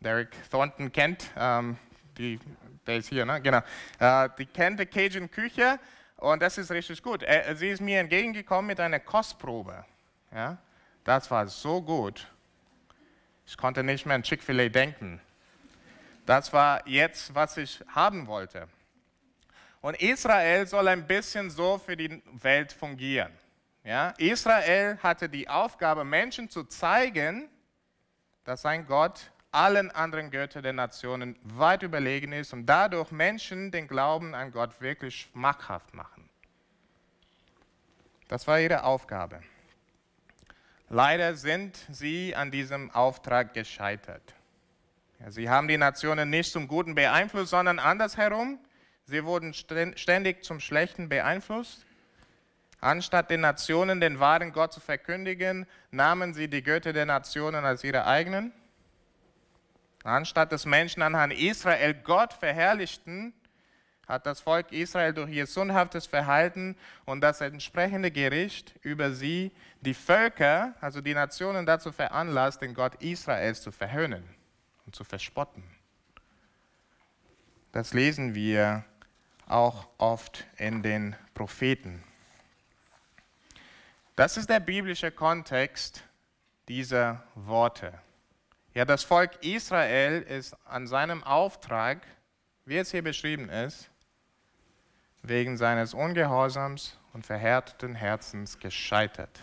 Derek 0.05 0.29
Thornton 0.51 0.91
kennt, 0.91 1.31
ähm, 1.35 1.77
die, 2.15 2.39
der 2.85 2.97
ist 2.97 3.09
hier, 3.09 3.25
ne? 3.25 3.41
genau, 3.41 3.61
äh, 3.97 4.29
die 4.37 4.45
kennt 4.45 4.79
die 4.79 4.85
Cajun-Küche 4.85 5.79
und 6.17 6.43
das 6.43 6.59
ist 6.59 6.69
richtig 6.69 7.01
gut. 7.01 7.23
Er, 7.23 7.55
sie 7.55 7.69
ist 7.69 7.81
mir 7.81 7.99
entgegengekommen 7.99 8.67
mit 8.67 8.79
einer 8.79 8.99
Kostprobe. 8.99 9.83
Ja? 10.31 10.59
Das 11.03 11.31
war 11.31 11.47
so 11.47 11.81
gut. 11.81 12.27
Ich 13.47 13.57
konnte 13.57 13.83
nicht 13.83 14.05
mehr 14.05 14.13
an 14.15 14.21
Chick-fil-A 14.21 14.69
denken. 14.69 15.19
Das 16.27 16.53
war 16.53 16.87
jetzt, 16.87 17.33
was 17.33 17.57
ich 17.57 17.83
haben 17.87 18.27
wollte. 18.27 18.67
Und 19.81 19.99
Israel 19.99 20.67
soll 20.67 20.87
ein 20.87 21.07
bisschen 21.07 21.49
so 21.49 21.79
für 21.79 21.97
die 21.97 22.21
Welt 22.43 22.71
fungieren. 22.71 23.31
Ja? 23.83 24.09
Israel 24.17 24.99
hatte 25.01 25.27
die 25.27 25.49
Aufgabe, 25.49 26.03
Menschen 26.03 26.47
zu 26.47 26.63
zeigen, 26.65 27.49
dass 28.43 28.61
sein 28.61 28.85
Gott 28.85 29.31
allen 29.55 29.91
anderen 29.91 30.31
Göttern 30.31 30.63
der 30.63 30.73
Nationen 30.73 31.37
weit 31.43 31.83
überlegen 31.83 32.33
ist 32.33 32.53
und 32.53 32.65
dadurch 32.65 33.11
Menschen 33.11 33.71
den 33.71 33.87
Glauben 33.87 34.35
an 34.35 34.51
Gott 34.51 34.81
wirklich 34.81 35.21
schmackhaft 35.21 35.93
machen. 35.93 36.29
Das 38.27 38.47
war 38.47 38.59
ihre 38.59 38.83
Aufgabe. 38.83 39.41
Leider 40.89 41.35
sind 41.35 41.77
sie 41.89 42.35
an 42.35 42.51
diesem 42.51 42.91
Auftrag 42.91 43.53
gescheitert. 43.53 44.35
Sie 45.27 45.49
haben 45.49 45.67
die 45.67 45.77
Nationen 45.77 46.29
nicht 46.29 46.51
zum 46.51 46.67
Guten 46.67 46.93
beeinflusst, 46.93 47.51
sondern 47.51 47.79
andersherum. 47.79 48.59
Sie 49.05 49.23
wurden 49.23 49.53
ständig 49.53 50.43
zum 50.43 50.59
Schlechten 50.59 51.09
beeinflusst. 51.09 51.85
Anstatt 52.81 53.31
den 53.31 53.41
Nationen 53.41 53.99
den 53.99 54.19
wahren 54.19 54.51
Gott 54.51 54.73
zu 54.73 54.79
verkündigen, 54.79 55.65
nahmen 55.91 56.33
sie 56.33 56.47
die 56.47 56.61
Götter 56.61 56.93
der 56.93 57.05
Nationen 57.05 57.65
als 57.65 57.83
ihre 57.83 58.05
eigenen. 58.05 58.51
Anstatt 60.05 60.51
dass 60.51 60.67
Menschen 60.67 61.01
anhand 61.01 61.33
Israel 61.33 61.95
Gott 61.95 62.31
verherrlichten, 62.31 63.33
hat 64.07 64.27
das 64.27 64.39
Volk 64.39 64.71
Israel 64.71 65.15
durch 65.15 65.31
ihr 65.31 65.47
sündhaftes 65.47 66.05
Verhalten 66.05 66.77
und 67.05 67.21
das 67.21 67.41
entsprechende 67.41 68.11
Gericht 68.11 68.75
über 68.83 69.11
sie 69.11 69.51
die 69.81 69.95
Völker, 69.95 70.75
also 70.79 71.01
die 71.01 71.15
Nationen 71.15 71.65
dazu 71.65 71.91
veranlasst, 71.91 72.61
den 72.61 72.75
Gott 72.75 72.93
Israels 73.01 73.63
zu 73.63 73.71
verhöhnen 73.71 74.23
und 74.85 74.95
zu 74.95 75.03
verspotten. 75.03 75.63
Das 77.71 77.95
lesen 77.95 78.35
wir 78.35 78.85
auch 79.47 79.87
oft 79.97 80.45
in 80.57 80.83
den 80.83 81.15
Propheten. 81.33 82.03
Das 84.15 84.37
ist 84.37 84.51
der 84.51 84.59
biblische 84.59 85.09
Kontext 85.09 86.03
dieser 86.67 87.23
Worte. 87.33 88.04
Ja, 88.75 88.83
das 88.83 89.05
Volk 89.05 89.41
Israel 89.41 90.21
ist 90.21 90.53
an 90.65 90.85
seinem 90.85 91.23
Auftrag, 91.23 92.05
wie 92.65 92.75
es 92.75 92.91
hier 92.91 93.03
beschrieben 93.03 93.47
ist, 93.47 93.89
wegen 95.23 95.55
seines 95.55 95.93
Ungehorsams 95.93 96.97
und 97.13 97.25
verhärteten 97.25 97.95
Herzens 97.95 98.59
gescheitert. 98.59 99.39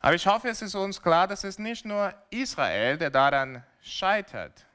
Aber 0.00 0.14
ich 0.14 0.26
hoffe, 0.26 0.48
es 0.48 0.60
ist 0.60 0.74
uns 0.74 1.00
klar, 1.00 1.26
dass 1.26 1.44
es 1.44 1.58
nicht 1.58 1.86
nur 1.86 2.12
Israel, 2.28 2.98
der 2.98 3.08
daran 3.08 3.64
scheitert. 3.80 4.66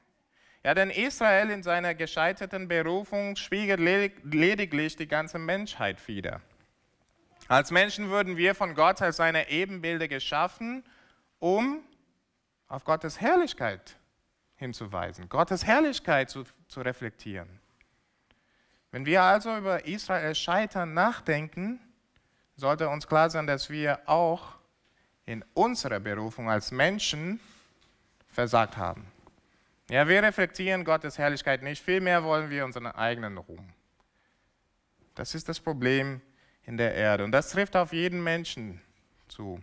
Ja, 0.64 0.74
denn 0.74 0.90
Israel 0.90 1.50
in 1.50 1.62
seiner 1.62 1.94
gescheiterten 1.94 2.66
Berufung 2.66 3.36
spiegelt 3.36 3.78
lediglich 3.78 4.96
die 4.96 5.06
ganze 5.06 5.38
Menschheit 5.38 6.08
wider. 6.08 6.40
Als 7.46 7.70
Menschen 7.70 8.10
wurden 8.10 8.36
wir 8.36 8.56
von 8.56 8.74
Gott 8.74 9.00
als 9.00 9.18
seine 9.18 9.50
Ebenbilder 9.50 10.08
geschaffen 10.08 10.82
um 11.38 11.82
auf 12.68 12.84
Gottes 12.84 13.20
Herrlichkeit 13.20 13.96
hinzuweisen, 14.56 15.28
Gottes 15.28 15.64
Herrlichkeit 15.64 16.30
zu, 16.30 16.44
zu 16.68 16.80
reflektieren. 16.80 17.60
Wenn 18.90 19.04
wir 19.04 19.22
also 19.22 19.56
über 19.56 19.84
Israel 19.86 20.34
scheitern 20.34 20.94
nachdenken, 20.94 21.80
sollte 22.56 22.88
uns 22.88 23.06
klar 23.06 23.28
sein, 23.28 23.46
dass 23.46 23.68
wir 23.68 24.00
auch 24.06 24.54
in 25.26 25.44
unserer 25.54 26.00
Berufung 26.00 26.48
als 26.48 26.70
Menschen 26.70 27.40
versagt 28.28 28.76
haben. 28.76 29.06
Ja, 29.90 30.08
wir 30.08 30.22
reflektieren 30.22 30.84
Gottes 30.84 31.18
Herrlichkeit 31.18 31.62
nicht, 31.62 31.84
vielmehr 31.84 32.24
wollen 32.24 32.50
wir 32.50 32.64
unseren 32.64 32.86
eigenen 32.86 33.38
Ruhm. 33.38 33.72
Das 35.14 35.34
ist 35.34 35.48
das 35.48 35.60
Problem 35.60 36.20
in 36.64 36.76
der 36.76 36.94
Erde 36.94 37.24
und 37.24 37.32
das 37.32 37.50
trifft 37.50 37.76
auf 37.76 37.92
jeden 37.92 38.22
Menschen 38.22 38.80
zu. 39.28 39.60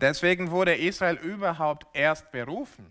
Deswegen 0.00 0.52
wurde 0.52 0.76
Israel 0.76 1.16
überhaupt 1.16 1.84
erst 1.92 2.30
berufen, 2.30 2.86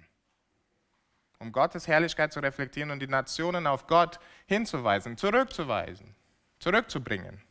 um 1.39 1.53
Gottes 1.53 1.87
Herrlichkeit 1.87 2.33
zu 2.33 2.41
reflektieren 2.41 2.91
und 2.91 2.99
die 2.99 3.07
Nationen 3.07 3.65
auf 3.65 3.87
Gott 3.87 4.19
hinzuweisen, 4.45 5.15
zurückzuweisen, 5.15 6.15
zurückzubringen. 6.59 7.41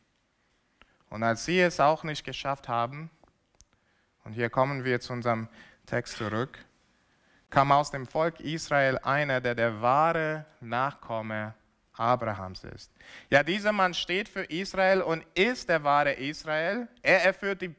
Und 1.09 1.23
als 1.23 1.45
sie 1.45 1.59
es 1.59 1.79
auch 1.79 2.03
nicht 2.03 2.23
geschafft 2.23 2.67
haben, 2.67 3.09
und 4.25 4.33
hier 4.33 4.51
kommen 4.51 4.83
wir 4.83 4.99
zu 4.99 5.13
unserem 5.13 5.47
Text 5.87 6.17
zurück, 6.17 6.59
kam 7.49 7.71
aus 7.71 7.89
dem 7.89 8.05
Volk 8.05 8.39
Israel 8.41 8.99
einer, 8.99 9.41
der 9.41 9.55
der 9.55 9.81
wahre 9.81 10.45
Nachkomme 10.59 11.55
Abrahams 11.97 12.63
ist. 12.63 12.91
Ja, 13.29 13.43
dieser 13.43 13.71
Mann 13.71 13.93
steht 13.93 14.29
für 14.29 14.43
Israel 14.43 15.01
und 15.01 15.25
ist 15.33 15.69
der 15.69 15.83
wahre 15.83 16.13
Israel. 16.13 16.87
Er 17.01 17.23
erfüllt 17.23 17.61
die 17.61 17.73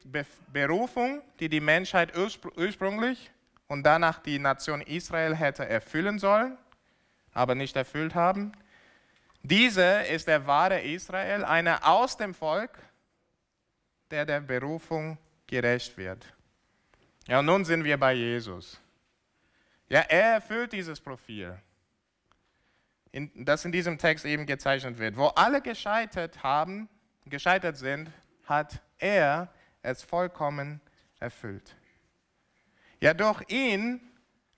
Berufung, 0.53 1.23
die 1.41 1.49
die 1.49 1.61
Menschheit 1.61 2.17
ursprünglich 2.17 3.31
und 3.69 3.85
danach 3.85 4.21
die 4.21 4.39
Nation 4.39 4.81
Israel 4.83 5.35
hätte 5.37 5.69
erfüllen 5.69 6.19
sollen, 6.19 6.57
aber 7.33 7.55
nicht 7.55 7.77
erfüllt 7.77 8.15
haben. 8.15 8.53
Dieser 9.43 10.07
ist 10.07 10.27
der 10.27 10.47
wahre 10.47 10.81
Israel, 10.81 11.45
einer 11.45 11.87
aus 11.87 12.17
dem 12.17 12.35
Volk, 12.35 12.79
der 14.11 14.27
der 14.27 14.41
Berufung 14.41 15.17
gerecht 15.47 15.97
wird. 15.97 16.27
Ja, 17.27 17.41
und 17.41 17.47
nun 17.47 17.65
sind 17.65 17.85
wir 17.85 17.99
bei 17.99 18.15
Jesus. 18.15 18.81
Ja, 19.89 20.01
er 20.01 20.35
erfüllt 20.35 20.73
dieses 20.73 21.01
Profil 21.01 21.59
in, 23.13 23.45
das 23.45 23.65
in 23.65 23.73
diesem 23.73 23.99
Text 23.99 24.25
eben 24.25 24.47
gezeichnet 24.47 24.99
wird. 24.99 25.17
Wo 25.17 25.27
alle 25.29 25.61
gescheitert 25.61 26.43
haben, 26.43 26.89
gescheitert 27.27 27.77
sind, 27.77 28.11
hat 28.45 28.81
er 28.99 29.53
es 29.83 30.03
vollkommen 30.03 30.81
erfüllt. 31.21 31.77
Ja, 33.01 33.15
durch 33.15 33.43
ihn 33.49 34.01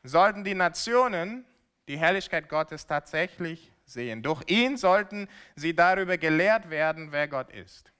sollten 0.02 0.44
die 0.44 0.54
Nationen 0.54 1.44
die 1.88 1.98
Herrlichkeit 1.98 2.48
Gottes 2.48 2.86
tatsächlich 2.86 3.70
sehen. 3.84 4.22
Durch 4.22 4.42
ihn 4.46 4.76
sollten 4.76 5.28
sie 5.56 5.74
darüber 5.74 6.16
gelehrt 6.16 6.70
werden, 6.70 7.12
wer 7.12 7.28
Gott 7.28 7.50
ist. 7.50 7.92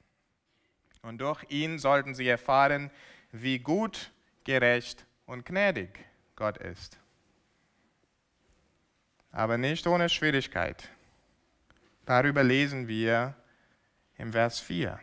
Und 1.03 1.19
durch 1.19 1.45
ihn 1.49 1.79
sollten 1.79 2.15
sie 2.15 2.29
erfahren, 2.29 2.91
wie 3.33 3.59
gut, 3.59 4.13
gerecht 4.45 5.05
und 5.27 5.45
gnädig 5.45 5.91
Gott 6.35 6.57
ist 6.59 6.99
aber 9.33 9.59
nicht 9.59 9.87
ohne 9.87 10.09
Schwierigkeit. 10.09 10.89
Darüber 12.05 12.43
lesen 12.43 12.89
wir 12.89 13.35
im 14.17 14.33
Vers 14.33 14.61
4. 14.61 14.99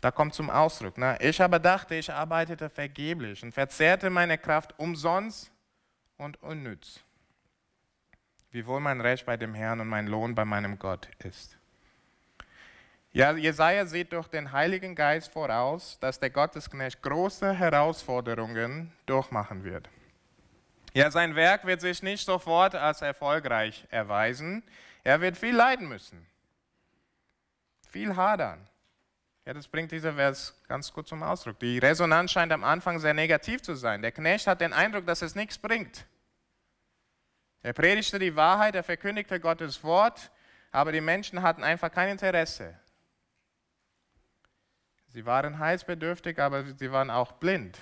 Da 0.00 0.10
kommt 0.10 0.34
zum 0.34 0.50
Ausdruck, 0.50 0.98
ne? 0.98 1.16
ich 1.20 1.40
aber 1.40 1.58
dachte, 1.58 1.94
ich 1.94 2.12
arbeitete 2.12 2.68
vergeblich 2.68 3.42
und 3.42 3.52
verzehrte 3.52 4.10
meine 4.10 4.36
Kraft 4.36 4.74
umsonst 4.78 5.50
und 6.16 6.42
unnütz. 6.42 7.00
Wiewohl 8.50 8.80
mein 8.80 9.00
Recht 9.00 9.24
bei 9.24 9.36
dem 9.36 9.54
Herrn 9.54 9.80
und 9.80 9.88
mein 9.88 10.08
Lohn 10.08 10.34
bei 10.34 10.44
meinem 10.44 10.78
Gott 10.78 11.08
ist. 11.24 11.56
Ja, 13.12 13.32
Jesaja 13.32 13.86
sieht 13.86 14.12
durch 14.12 14.26
den 14.28 14.52
Heiligen 14.52 14.94
Geist 14.94 15.32
voraus, 15.32 15.98
dass 16.00 16.18
der 16.18 16.30
Gottesknecht 16.30 17.02
große 17.02 17.52
Herausforderungen 17.52 18.90
durchmachen 19.06 19.64
wird. 19.64 19.88
Ja, 20.94 21.10
sein 21.10 21.34
Werk 21.34 21.64
wird 21.64 21.80
sich 21.80 22.02
nicht 22.02 22.24
sofort 22.24 22.74
als 22.74 23.00
erfolgreich 23.00 23.86
erweisen. 23.90 24.62
Er 25.04 25.20
wird 25.20 25.38
viel 25.38 25.54
leiden 25.54 25.88
müssen, 25.88 26.26
viel 27.88 28.14
hadern. 28.14 28.68
Ja, 29.44 29.54
das 29.54 29.66
bringt 29.66 29.90
dieser 29.90 30.12
Vers 30.12 30.54
ganz 30.68 30.92
gut 30.92 31.08
zum 31.08 31.22
Ausdruck. 31.22 31.58
Die 31.58 31.78
Resonanz 31.78 32.30
scheint 32.30 32.52
am 32.52 32.62
Anfang 32.62 33.00
sehr 33.00 33.14
negativ 33.14 33.60
zu 33.62 33.74
sein. 33.74 34.00
Der 34.00 34.12
Knecht 34.12 34.46
hat 34.46 34.60
den 34.60 34.72
Eindruck, 34.72 35.06
dass 35.06 35.22
es 35.22 35.34
nichts 35.34 35.58
bringt. 35.58 36.06
Er 37.62 37.72
predigte 37.72 38.18
die 38.18 38.36
Wahrheit, 38.36 38.74
er 38.74 38.84
verkündigte 38.84 39.40
Gottes 39.40 39.82
Wort, 39.82 40.30
aber 40.70 40.92
die 40.92 41.00
Menschen 41.00 41.42
hatten 41.42 41.64
einfach 41.64 41.90
kein 41.90 42.10
Interesse. 42.10 42.78
Sie 45.08 45.26
waren 45.26 45.58
heilsbedürftig, 45.58 46.38
aber 46.38 46.64
sie 46.74 46.90
waren 46.92 47.10
auch 47.10 47.32
blind 47.32 47.78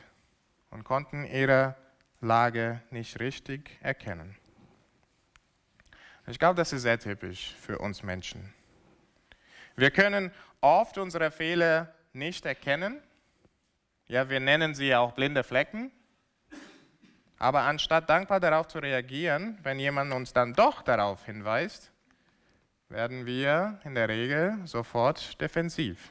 und 0.70 0.84
konnten 0.84 1.24
ihre 1.24 1.76
Lage 2.20 2.80
nicht 2.90 3.18
richtig 3.18 3.78
erkennen. 3.80 4.36
Ich 6.26 6.38
glaube, 6.38 6.56
das 6.56 6.72
ist 6.72 6.82
sehr 6.82 6.98
typisch 6.98 7.54
für 7.60 7.78
uns 7.78 8.02
Menschen. 8.02 8.52
Wir 9.74 9.90
können 9.90 10.30
oft 10.60 10.98
unsere 10.98 11.30
Fehler 11.30 11.94
nicht 12.12 12.44
erkennen. 12.44 13.00
Ja, 14.06 14.28
wir 14.28 14.40
nennen 14.40 14.74
sie 14.74 14.94
auch 14.94 15.12
blinde 15.12 15.42
Flecken. 15.42 15.90
Aber 17.38 17.62
anstatt 17.62 18.10
dankbar 18.10 18.38
darauf 18.38 18.68
zu 18.68 18.78
reagieren, 18.78 19.58
wenn 19.62 19.78
jemand 19.78 20.12
uns 20.12 20.34
dann 20.34 20.52
doch 20.52 20.82
darauf 20.82 21.24
hinweist, 21.24 21.90
werden 22.90 23.24
wir 23.24 23.80
in 23.84 23.94
der 23.94 24.08
Regel 24.08 24.58
sofort 24.66 25.40
defensiv. 25.40 26.10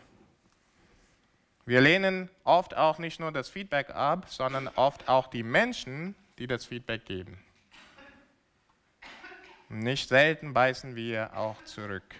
Wir 1.70 1.82
lehnen 1.82 2.32
oft 2.46 2.76
auch 2.76 2.98
nicht 2.98 3.20
nur 3.20 3.32
das 3.32 3.48
Feedback 3.48 3.92
ab, 3.92 4.28
sondern 4.28 4.70
oft 4.70 5.08
auch 5.08 5.28
die 5.28 5.44
Menschen, 5.44 6.16
die 6.40 6.48
das 6.48 6.66
Feedback 6.66 7.06
geben. 7.06 7.38
Nicht 9.70 10.10
selten 10.10 10.52
beißen 10.52 10.96
wir 10.96 11.38
auch 11.38 11.64
zurück. 11.66 12.16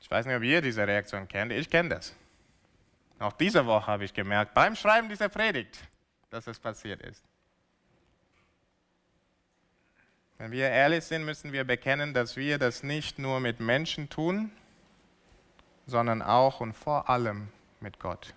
Ich 0.00 0.10
weiß 0.10 0.26
nicht, 0.26 0.34
ob 0.34 0.42
ihr 0.42 0.60
diese 0.60 0.84
Reaktion 0.84 1.28
kennt. 1.28 1.52
Ich 1.52 1.70
kenne 1.70 1.90
das. 1.90 2.16
Auch 3.20 3.34
diese 3.34 3.64
Woche 3.64 3.86
habe 3.86 4.04
ich 4.04 4.12
gemerkt, 4.12 4.52
beim 4.52 4.74
Schreiben 4.74 5.08
dieser 5.08 5.28
Predigt, 5.28 5.78
dass 6.30 6.48
es 6.48 6.58
passiert 6.58 7.02
ist. 7.02 7.22
Wenn 10.38 10.50
wir 10.50 10.70
ehrlich 10.70 11.04
sind, 11.04 11.24
müssen 11.24 11.52
wir 11.52 11.62
bekennen, 11.62 12.14
dass 12.14 12.34
wir 12.34 12.58
das 12.58 12.82
nicht 12.82 13.20
nur 13.20 13.38
mit 13.38 13.60
Menschen 13.60 14.08
tun, 14.08 14.50
sondern 15.86 16.22
auch 16.22 16.60
und 16.60 16.72
vor 16.72 17.08
allem 17.08 17.48
mit 17.80 17.98
Gott. 17.98 18.34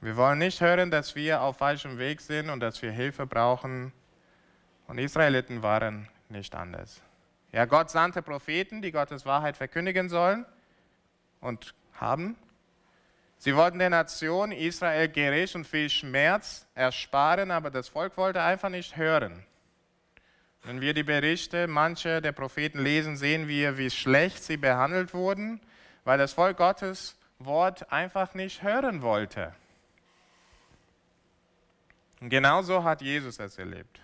Wir 0.00 0.16
wollen 0.16 0.38
nicht 0.38 0.60
hören, 0.60 0.90
dass 0.90 1.14
wir 1.14 1.40
auf 1.40 1.58
falschem 1.58 1.98
Weg 1.98 2.20
sind 2.20 2.50
und 2.50 2.60
dass 2.60 2.82
wir 2.82 2.90
Hilfe 2.90 3.26
brauchen. 3.26 3.92
Und 4.86 4.98
Israeliten 4.98 5.62
waren 5.62 6.08
nicht 6.28 6.54
anders. 6.54 7.00
Ja, 7.52 7.64
Gott 7.64 7.90
sandte 7.90 8.20
Propheten, 8.20 8.82
die 8.82 8.92
Gottes 8.92 9.24
Wahrheit 9.24 9.56
verkündigen 9.56 10.08
sollen 10.08 10.44
und 11.40 11.74
haben. 11.94 12.36
Sie 13.38 13.54
wollten 13.56 13.78
der 13.78 13.90
Nation 13.90 14.52
Israel 14.52 15.08
Gericht 15.08 15.54
und 15.54 15.66
viel 15.66 15.88
Schmerz 15.88 16.66
ersparen, 16.74 17.50
aber 17.50 17.70
das 17.70 17.88
Volk 17.88 18.16
wollte 18.16 18.42
einfach 18.42 18.70
nicht 18.70 18.96
hören. 18.96 19.44
Wenn 20.64 20.80
wir 20.80 20.94
die 20.94 21.02
Berichte 21.02 21.66
mancher 21.66 22.22
der 22.22 22.32
Propheten 22.32 22.82
lesen, 22.82 23.18
sehen 23.18 23.48
wir, 23.48 23.76
wie 23.76 23.90
schlecht 23.90 24.42
sie 24.42 24.56
behandelt 24.56 25.12
wurden, 25.12 25.60
weil 26.04 26.16
das 26.16 26.32
Volk 26.32 26.56
Gottes 26.56 27.18
Wort 27.38 27.92
einfach 27.92 28.32
nicht 28.32 28.62
hören 28.62 29.02
wollte. 29.02 29.54
Und 32.20 32.30
genauso 32.30 32.82
hat 32.82 33.02
Jesus 33.02 33.38
es 33.38 33.58
erlebt. 33.58 34.00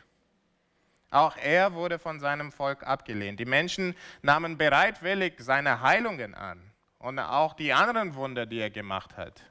Auch 1.11 1.35
er 1.38 1.73
wurde 1.73 1.99
von 1.99 2.21
seinem 2.21 2.52
Volk 2.52 2.83
abgelehnt. 2.83 3.40
Die 3.40 3.47
Menschen 3.47 3.97
nahmen 4.21 4.59
bereitwillig 4.59 5.35
seine 5.38 5.81
Heilungen 5.81 6.35
an 6.35 6.61
und 6.99 7.19
auch 7.19 7.55
die 7.55 7.73
anderen 7.73 8.14
Wunder, 8.14 8.45
die 8.45 8.59
er 8.59 8.71
gemacht 8.71 9.17
hat. 9.17 9.43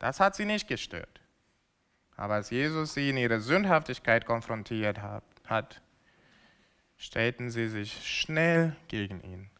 Das 0.00 0.18
hat 0.18 0.34
sie 0.34 0.44
nicht 0.44 0.66
gestört. 0.66 1.20
Aber 2.16 2.34
als 2.34 2.50
Jesus 2.50 2.94
sie 2.94 3.10
in 3.10 3.16
ihrer 3.16 3.38
Sündhaftigkeit 3.38 4.26
konfrontiert 4.26 4.98
hat, 5.48 5.80
stellten 6.96 7.50
sie 7.50 7.68
sich 7.68 8.06
schnell 8.06 8.76
gegen 8.88 9.20
ihn. 9.22 9.50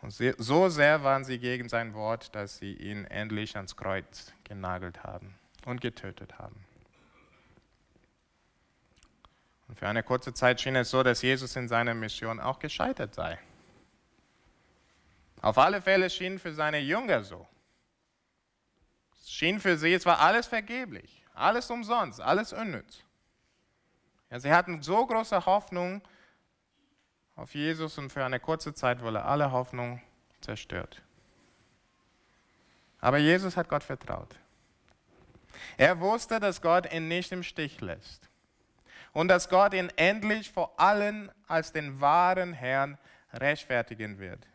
Und 0.00 0.10
so 0.10 0.68
sehr 0.68 1.02
waren 1.02 1.24
sie 1.24 1.38
gegen 1.38 1.68
sein 1.68 1.94
Wort, 1.94 2.34
dass 2.34 2.58
sie 2.58 2.74
ihn 2.74 3.06
endlich 3.06 3.56
ans 3.56 3.74
Kreuz 3.74 4.34
genagelt 4.44 5.02
haben 5.02 5.34
und 5.64 5.80
getötet 5.80 6.38
haben. 6.38 6.64
Und 9.66 9.78
für 9.78 9.88
eine 9.88 10.02
kurze 10.02 10.34
Zeit 10.34 10.60
schien 10.60 10.76
es 10.76 10.90
so, 10.90 11.02
dass 11.02 11.22
Jesus 11.22 11.56
in 11.56 11.68
seiner 11.68 11.94
Mission 11.94 12.38
auch 12.38 12.58
gescheitert 12.58 13.14
sei. 13.14 13.38
Auf 15.40 15.58
alle 15.58 15.80
Fälle 15.80 16.10
schien 16.10 16.38
für 16.38 16.52
seine 16.52 16.78
Jünger 16.78 17.22
so. 17.22 17.46
Es 19.18 19.30
schien 19.30 19.58
für 19.58 19.76
sie, 19.78 19.94
es 19.94 20.06
war 20.06 20.20
alles 20.20 20.46
vergeblich, 20.46 21.24
alles 21.34 21.70
umsonst, 21.70 22.20
alles 22.20 22.52
unnütz. 22.52 22.98
Ja, 24.30 24.38
sie 24.38 24.52
hatten 24.52 24.82
so 24.82 25.06
große 25.06 25.46
Hoffnung, 25.46 26.02
auf 27.36 27.54
Jesus 27.54 27.98
und 27.98 28.10
für 28.10 28.24
eine 28.24 28.40
kurze 28.40 28.74
Zeit 28.74 29.02
wurde 29.02 29.24
alle 29.24 29.50
Hoffnung 29.52 30.00
zerstört. 30.40 31.02
Aber 33.00 33.18
Jesus 33.18 33.56
hat 33.56 33.68
Gott 33.68 33.82
vertraut. 33.82 34.36
Er 35.76 36.00
wusste, 36.00 36.40
dass 36.40 36.62
Gott 36.62 36.92
ihn 36.92 37.08
nicht 37.08 37.32
im 37.32 37.42
Stich 37.42 37.80
lässt 37.80 38.28
und 39.12 39.28
dass 39.28 39.48
Gott 39.48 39.74
ihn 39.74 39.90
endlich 39.96 40.50
vor 40.50 40.78
allen 40.78 41.30
als 41.46 41.72
den 41.72 42.00
wahren 42.00 42.52
Herrn 42.52 42.98
rechtfertigen 43.32 44.18
wird. 44.18 44.46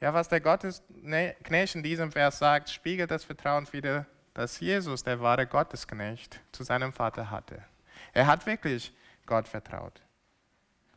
Ja, 0.00 0.12
was 0.12 0.28
der 0.28 0.40
Gottesknecht 0.40 1.74
in 1.74 1.82
diesem 1.82 2.10
Vers 2.10 2.38
sagt, 2.38 2.70
spiegelt 2.70 3.10
das 3.10 3.24
Vertrauen 3.24 3.72
wieder, 3.72 4.06
dass 4.34 4.58
Jesus, 4.60 5.04
der 5.04 5.20
wahre 5.20 5.46
Gottesknecht, 5.46 6.40
zu 6.50 6.64
seinem 6.64 6.92
Vater 6.92 7.30
hatte. 7.30 7.62
Er 8.12 8.26
hat 8.26 8.46
wirklich 8.46 8.92
Gott 9.26 9.46
vertraut. 9.46 10.02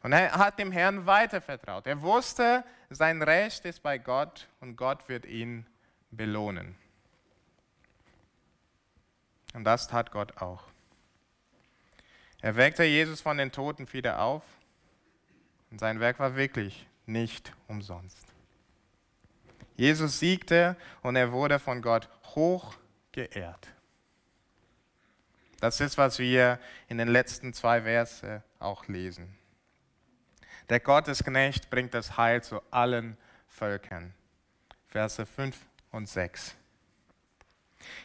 Und 0.06 0.12
er 0.12 0.34
hat 0.34 0.60
dem 0.60 0.72
Herrn 0.72 1.08
weiter 1.08 1.42
vertraut. 1.42 1.88
Er 1.88 2.00
wusste, 2.00 2.64
sein 2.92 3.24
Recht 3.24 3.66
ist 3.66 3.82
bei 3.82 3.98
Gott 3.98 4.48
und 4.60 4.76
Gott 4.76 5.10
wird 5.10 5.26
ihn 5.26 5.66
belohnen. 6.12 6.76
Und 9.56 9.64
das 9.64 9.88
tat 9.88 10.12
Gott 10.12 10.38
auch. 10.38 10.66
Er 12.40 12.56
weckte 12.56 12.84
Jesus 12.84 13.20
von 13.20 13.40
den 13.40 13.52
Toten 13.52 13.92
wieder 13.94 14.22
auf 14.22 14.44
und 15.72 15.80
sein 15.80 16.00
Werk 16.00 16.20
war 16.20 16.36
wirklich 16.36 16.86
nicht 17.08 17.52
umsonst. 17.68 18.28
Jesus 19.76 20.20
siegte 20.20 20.78
und 21.02 21.16
er 21.16 21.32
wurde 21.32 21.58
von 21.58 21.82
Gott 21.82 22.10
hoch 22.36 22.76
geehrt. 23.12 23.70
Das 25.62 25.80
ist, 25.80 25.98
was 25.98 26.20
wir 26.20 26.60
in 26.90 27.00
den 27.00 27.08
letzten 27.08 27.54
zwei 27.54 27.82
Verse 27.82 28.44
auch 28.60 28.88
lesen. 28.88 29.36
Der 30.70 30.80
Gottesknecht 30.80 31.70
bringt 31.70 31.94
das 31.94 32.18
Heil 32.18 32.42
zu 32.42 32.62
allen 32.72 33.18
Völkern. 33.48 34.14
Verse 34.88 35.26
5 35.26 35.56
und 35.92 36.10
6. 36.10 36.56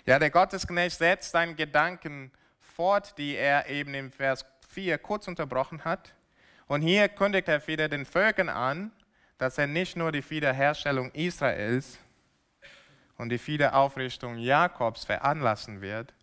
Ja, 0.05 0.19
der 0.19 0.31
Gottesknecht 0.31 0.99
setzt 0.99 1.33
seinen 1.33 1.57
Gedanken 1.57 2.31
fort, 2.59 3.17
die 3.17 3.35
er 3.35 3.69
eben 3.69 3.95
im 3.95 4.13
Vers 4.13 4.45
4 4.69 4.99
kurz 4.99 5.27
unterbrochen 5.27 5.85
hat. 5.85 6.15
Und 6.67 6.83
hier 6.83 7.09
kündigt 7.09 7.49
er 7.49 7.67
wieder 7.67 7.89
den 7.89 8.05
Völkern 8.05 8.49
an, 8.49 8.93
dass 9.39 9.57
er 9.57 9.67
nicht 9.67 9.97
nur 9.97 10.13
die 10.13 10.29
Wiederherstellung 10.29 11.11
Israels 11.13 11.99
und 13.17 13.31
die 13.31 13.47
Wiederaufrichtung 13.47 14.37
Jakobs 14.37 15.05
veranlassen 15.05 15.81
wird, 15.81 16.15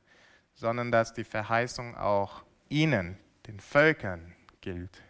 sondern 0.54 0.92
dass 0.92 1.14
die 1.14 1.24
Verheißung 1.24 1.98
auch 1.98 2.44
ihnen, 2.70 3.18
den 3.48 3.60
Völkern, 3.60 4.36
gilt. 4.62 5.02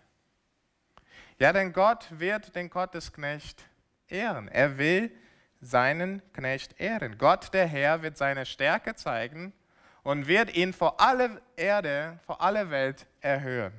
Ja, 1.39 1.53
denn 1.53 1.71
Gott 1.71 2.07
wird 2.09 2.55
den 2.55 2.69
Gottesknecht 2.69 3.63
ehren. 4.07 4.47
Er 4.47 4.77
will 4.77 5.11
seinen 5.61 6.21
Knecht 6.33 6.79
ehren. 6.79 7.17
Gott, 7.17 7.53
der 7.53 7.67
Herr, 7.67 8.01
wird 8.01 8.17
seine 8.17 8.45
Stärke 8.45 8.95
zeigen 8.95 9.53
und 10.03 10.27
wird 10.27 10.55
ihn 10.55 10.73
vor 10.73 10.99
alle 10.99 11.41
Erde, 11.55 12.19
vor 12.25 12.41
alle 12.41 12.69
Welt 12.69 13.05
erhöhen. 13.21 13.73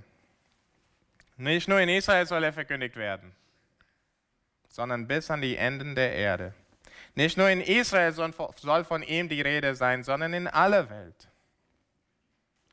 Nicht 1.36 1.68
nur 1.68 1.80
in 1.80 1.88
Israel 1.88 2.26
soll 2.26 2.44
er 2.44 2.52
verkündigt 2.52 2.96
werden, 2.96 3.32
sondern 4.68 5.06
bis 5.06 5.30
an 5.30 5.40
die 5.40 5.56
Enden 5.56 5.94
der 5.94 6.12
Erde. 6.14 6.54
Nicht 7.14 7.36
nur 7.36 7.48
in 7.48 7.60
Israel 7.60 8.12
soll 8.12 8.84
von 8.84 9.02
ihm 9.02 9.28
die 9.28 9.40
Rede 9.40 9.74
sein, 9.74 10.04
sondern 10.04 10.32
in 10.34 10.46
aller 10.46 10.90
Welt. 10.90 11.28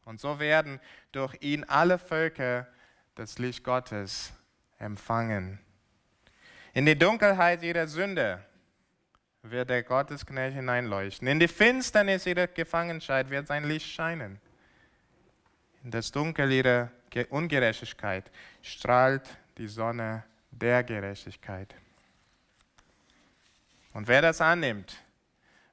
Und 0.03 0.19
so 0.19 0.39
werden 0.39 0.79
durch 1.11 1.35
ihn 1.41 1.63
alle 1.63 1.97
Völker 1.97 2.67
das 3.15 3.39
Licht 3.39 3.63
Gottes 3.63 4.33
empfangen. 4.79 5.59
In 6.73 6.85
die 6.85 6.97
Dunkelheit 6.97 7.63
ihrer 7.63 7.87
Sünde 7.87 8.43
wird 9.41 9.69
der 9.69 9.83
Gottesknecht 9.83 10.55
hineinleuchten. 10.55 11.27
In 11.27 11.39
die 11.39 11.47
Finsternis 11.47 12.25
ihrer 12.25 12.47
Gefangenschaft 12.47 13.29
wird 13.29 13.47
sein 13.47 13.63
Licht 13.63 13.87
scheinen. 13.87 14.39
In 15.83 15.91
das 15.91 16.11
Dunkel 16.11 16.51
ihrer 16.51 16.91
Ungerechtigkeit 17.29 18.29
strahlt 18.61 19.37
die 19.57 19.67
Sonne 19.67 20.23
der 20.51 20.83
Gerechtigkeit. 20.83 21.73
Und 23.93 24.07
wer 24.07 24.21
das 24.21 24.41
annimmt, 24.41 24.97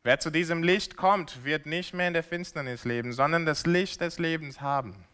wer 0.05 0.21
zu 0.21 0.31
diesem 0.31 0.63
Licht 0.63 0.97
kommt, 0.97 1.45
wird 1.45 1.67
nicht 1.67 1.95
mehr 1.95 2.09
in 2.09 2.15
der 2.15 2.23
Finsternis 2.23 2.85
leben, 2.85 3.13
sondern 3.13 3.47
das 3.47 3.67
Licht 3.67 4.01
des 4.01 4.19
Lebens 4.19 4.61
haben. 4.61 5.05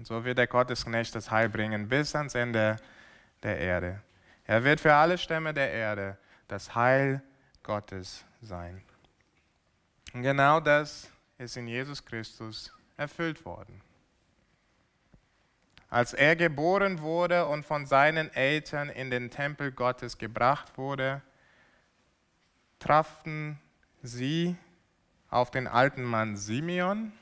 Und 0.00 0.06
so 0.06 0.24
wird 0.24 0.38
der 0.38 0.46
Gottesknecht 0.46 1.14
das 1.14 1.30
Heil 1.30 1.50
bringen 1.50 1.86
bis 1.86 2.14
ans 2.14 2.34
Ende 2.34 2.76
der 3.42 3.58
Erde. 3.58 4.00
Er 4.46 4.64
wird 4.64 4.80
für 4.80 4.94
alle 4.94 5.18
Stämme 5.18 5.52
der 5.52 5.70
Erde 5.70 6.16
das 6.48 6.74
Heil 6.74 7.22
Gottes 7.62 8.24
sein. 8.40 8.80
Und 10.14 10.22
genau 10.22 10.58
das 10.58 11.10
ist 11.36 11.58
in 11.58 11.68
Jesus 11.68 12.02
Christus 12.02 12.72
erfüllt 12.96 13.44
worden. 13.44 13.82
Als 15.90 16.14
er 16.14 16.34
geboren 16.34 17.00
wurde 17.00 17.44
und 17.44 17.66
von 17.66 17.84
seinen 17.84 18.32
Eltern 18.32 18.88
in 18.88 19.10
den 19.10 19.30
Tempel 19.30 19.70
Gottes 19.70 20.16
gebracht 20.16 20.78
wurde, 20.78 21.20
trafen 22.78 23.60
sie 24.02 24.56
auf 25.28 25.50
den 25.50 25.66
alten 25.66 26.04
Mann 26.04 26.38
Simeon. 26.38 27.12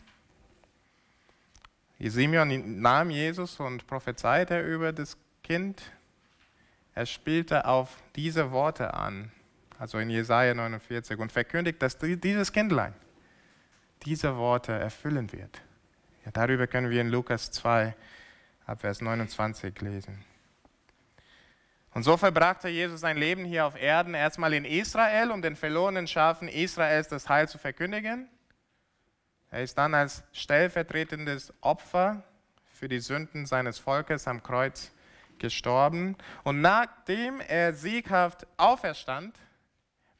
Simeon 1.98 2.80
nahm 2.80 3.10
Jesus 3.10 3.58
und 3.58 3.86
prophezeite 3.86 4.60
über 4.60 4.92
das 4.92 5.16
Kind. 5.42 5.82
Er 6.94 7.06
spielte 7.06 7.66
auf 7.66 7.96
diese 8.14 8.52
Worte 8.52 8.94
an, 8.94 9.32
also 9.78 9.98
in 9.98 10.08
Jesaja 10.10 10.54
49, 10.54 11.18
und 11.18 11.32
verkündigt, 11.32 11.82
dass 11.82 11.98
dieses 11.98 12.52
Kindlein 12.52 12.94
diese 14.04 14.36
Worte 14.36 14.72
erfüllen 14.72 15.32
wird. 15.32 15.60
Ja, 16.24 16.30
darüber 16.30 16.66
können 16.66 16.90
wir 16.90 17.00
in 17.00 17.08
Lukas 17.08 17.50
2 17.50 17.94
ab 18.66 18.80
Vers 18.80 19.00
29 19.00 19.80
lesen. 19.80 20.24
Und 21.94 22.04
so 22.04 22.16
verbrachte 22.16 22.68
Jesus 22.68 23.00
sein 23.00 23.16
Leben 23.16 23.44
hier 23.44 23.66
auf 23.66 23.80
Erden, 23.80 24.14
erstmal 24.14 24.52
in 24.52 24.64
Israel, 24.64 25.32
um 25.32 25.42
den 25.42 25.56
verlorenen 25.56 26.06
Schafen 26.06 26.46
Israels 26.46 27.08
das 27.08 27.28
Heil 27.28 27.48
zu 27.48 27.58
verkündigen. 27.58 28.28
Er 29.50 29.62
ist 29.62 29.78
dann 29.78 29.94
als 29.94 30.22
stellvertretendes 30.32 31.52
Opfer 31.60 32.22
für 32.72 32.88
die 32.88 33.00
Sünden 33.00 33.46
seines 33.46 33.78
Volkes 33.78 34.28
am 34.28 34.42
Kreuz 34.42 34.92
gestorben. 35.38 36.16
Und 36.44 36.60
nachdem 36.60 37.40
er 37.40 37.72
sieghaft 37.72 38.46
auferstand, 38.56 39.38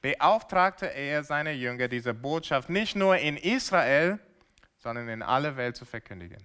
beauftragte 0.01 0.87
er 0.87 1.25
seine 1.25 1.53
Jünger, 1.53 1.89
diese 1.89 2.15
Botschaft 2.15 2.71
nicht 2.71 2.97
nur 2.97 3.17
in 3.19 3.37
Israel, 3.37 4.19
sondern 4.79 5.09
in 5.09 5.23
alle 5.23 5.57
Welt 5.57 5.77
zu 5.77 5.85
verkündigen. 5.85 6.43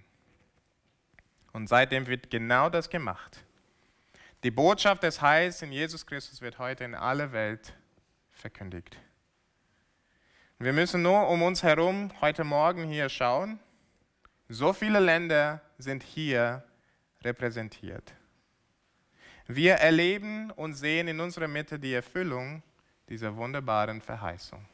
Und 1.52 1.68
seitdem 1.68 2.06
wird 2.06 2.30
genau 2.30 2.68
das 2.68 2.90
gemacht. 2.90 3.44
Die 4.42 4.50
Botschaft 4.50 5.04
des 5.04 5.22
Heils 5.22 5.62
in 5.62 5.72
Jesus 5.72 6.04
Christus 6.04 6.42
wird 6.42 6.58
heute 6.58 6.84
in 6.84 6.94
alle 6.94 7.32
Welt 7.32 7.74
verkündigt. 8.30 8.98
Wir 10.58 10.72
müssen 10.72 11.02
nur 11.02 11.28
um 11.28 11.42
uns 11.42 11.62
herum 11.62 12.10
heute 12.20 12.44
Morgen 12.44 12.84
hier 12.84 13.08
schauen. 13.08 13.58
So 14.48 14.72
viele 14.72 15.00
Länder 15.00 15.60
sind 15.78 16.02
hier 16.02 16.62
repräsentiert. 17.22 18.14
Wir 19.46 19.74
erleben 19.74 20.50
und 20.52 20.74
sehen 20.74 21.08
in 21.08 21.20
unserer 21.20 21.48
Mitte 21.48 21.78
die 21.78 21.92
Erfüllung 21.92 22.62
dieser 23.08 23.36
wunderbaren 23.36 24.00
Verheißung. 24.00 24.64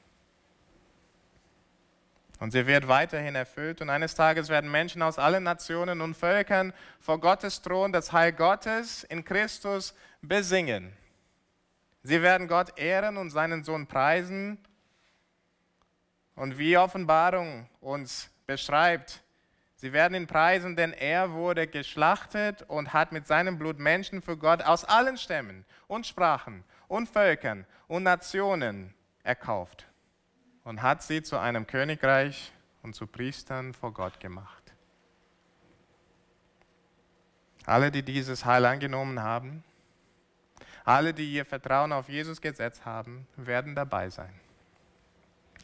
Und 2.40 2.52
sie 2.52 2.66
wird 2.66 2.86
weiterhin 2.86 3.34
erfüllt. 3.34 3.80
Und 3.80 3.90
eines 3.90 4.14
Tages 4.14 4.48
werden 4.48 4.70
Menschen 4.70 5.02
aus 5.02 5.18
allen 5.18 5.42
Nationen 5.42 6.00
und 6.00 6.14
Völkern 6.14 6.72
vor 7.00 7.20
Gottes 7.20 7.62
Thron 7.62 7.92
das 7.92 8.12
Heil 8.12 8.32
Gottes 8.32 9.04
in 9.04 9.24
Christus 9.24 9.94
besingen. 10.22 10.92
Sie 12.02 12.22
werden 12.22 12.48
Gott 12.48 12.78
ehren 12.78 13.16
und 13.16 13.30
seinen 13.30 13.62
Sohn 13.64 13.86
preisen. 13.86 14.58
Und 16.40 16.56
wie 16.56 16.78
Offenbarung 16.78 17.68
uns 17.82 18.30
beschreibt, 18.46 19.22
sie 19.74 19.92
werden 19.92 20.14
ihn 20.14 20.26
preisen, 20.26 20.74
denn 20.74 20.94
er 20.94 21.32
wurde 21.32 21.66
geschlachtet 21.66 22.62
und 22.62 22.94
hat 22.94 23.12
mit 23.12 23.26
seinem 23.26 23.58
Blut 23.58 23.78
Menschen 23.78 24.22
für 24.22 24.38
Gott 24.38 24.62
aus 24.62 24.86
allen 24.86 25.18
Stämmen 25.18 25.66
und 25.86 26.06
Sprachen 26.06 26.64
und 26.88 27.10
Völkern 27.10 27.66
und 27.88 28.04
Nationen 28.04 28.94
erkauft 29.22 29.86
und 30.64 30.80
hat 30.80 31.02
sie 31.02 31.22
zu 31.22 31.36
einem 31.36 31.66
Königreich 31.66 32.52
und 32.82 32.94
zu 32.94 33.06
Priestern 33.06 33.74
vor 33.74 33.92
Gott 33.92 34.18
gemacht. 34.18 34.72
Alle, 37.66 37.90
die 37.90 38.02
dieses 38.02 38.46
Heil 38.46 38.64
angenommen 38.64 39.22
haben, 39.22 39.62
alle, 40.86 41.12
die 41.12 41.34
ihr 41.34 41.44
Vertrauen 41.44 41.92
auf 41.92 42.08
Jesus 42.08 42.40
gesetzt 42.40 42.86
haben, 42.86 43.26
werden 43.36 43.74
dabei 43.74 44.08
sein. 44.08 44.32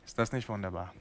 Ist 0.07 0.19
das 0.19 0.33
nicht 0.33 0.49
wunderbar? 0.49 0.95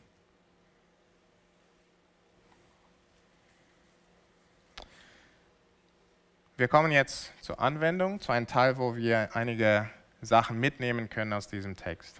Wir 6.58 6.68
kommen 6.68 6.92
jetzt 6.92 7.32
zur 7.42 7.60
Anwendung, 7.60 8.20
zu 8.20 8.32
einem 8.32 8.48
Teil, 8.48 8.78
wo 8.78 8.96
wir 8.96 9.36
einige 9.36 9.90
Sachen 10.22 10.60
mitnehmen 10.60 11.10
können 11.10 11.34
aus 11.34 11.48
diesem 11.48 11.76
Text. 11.76 12.20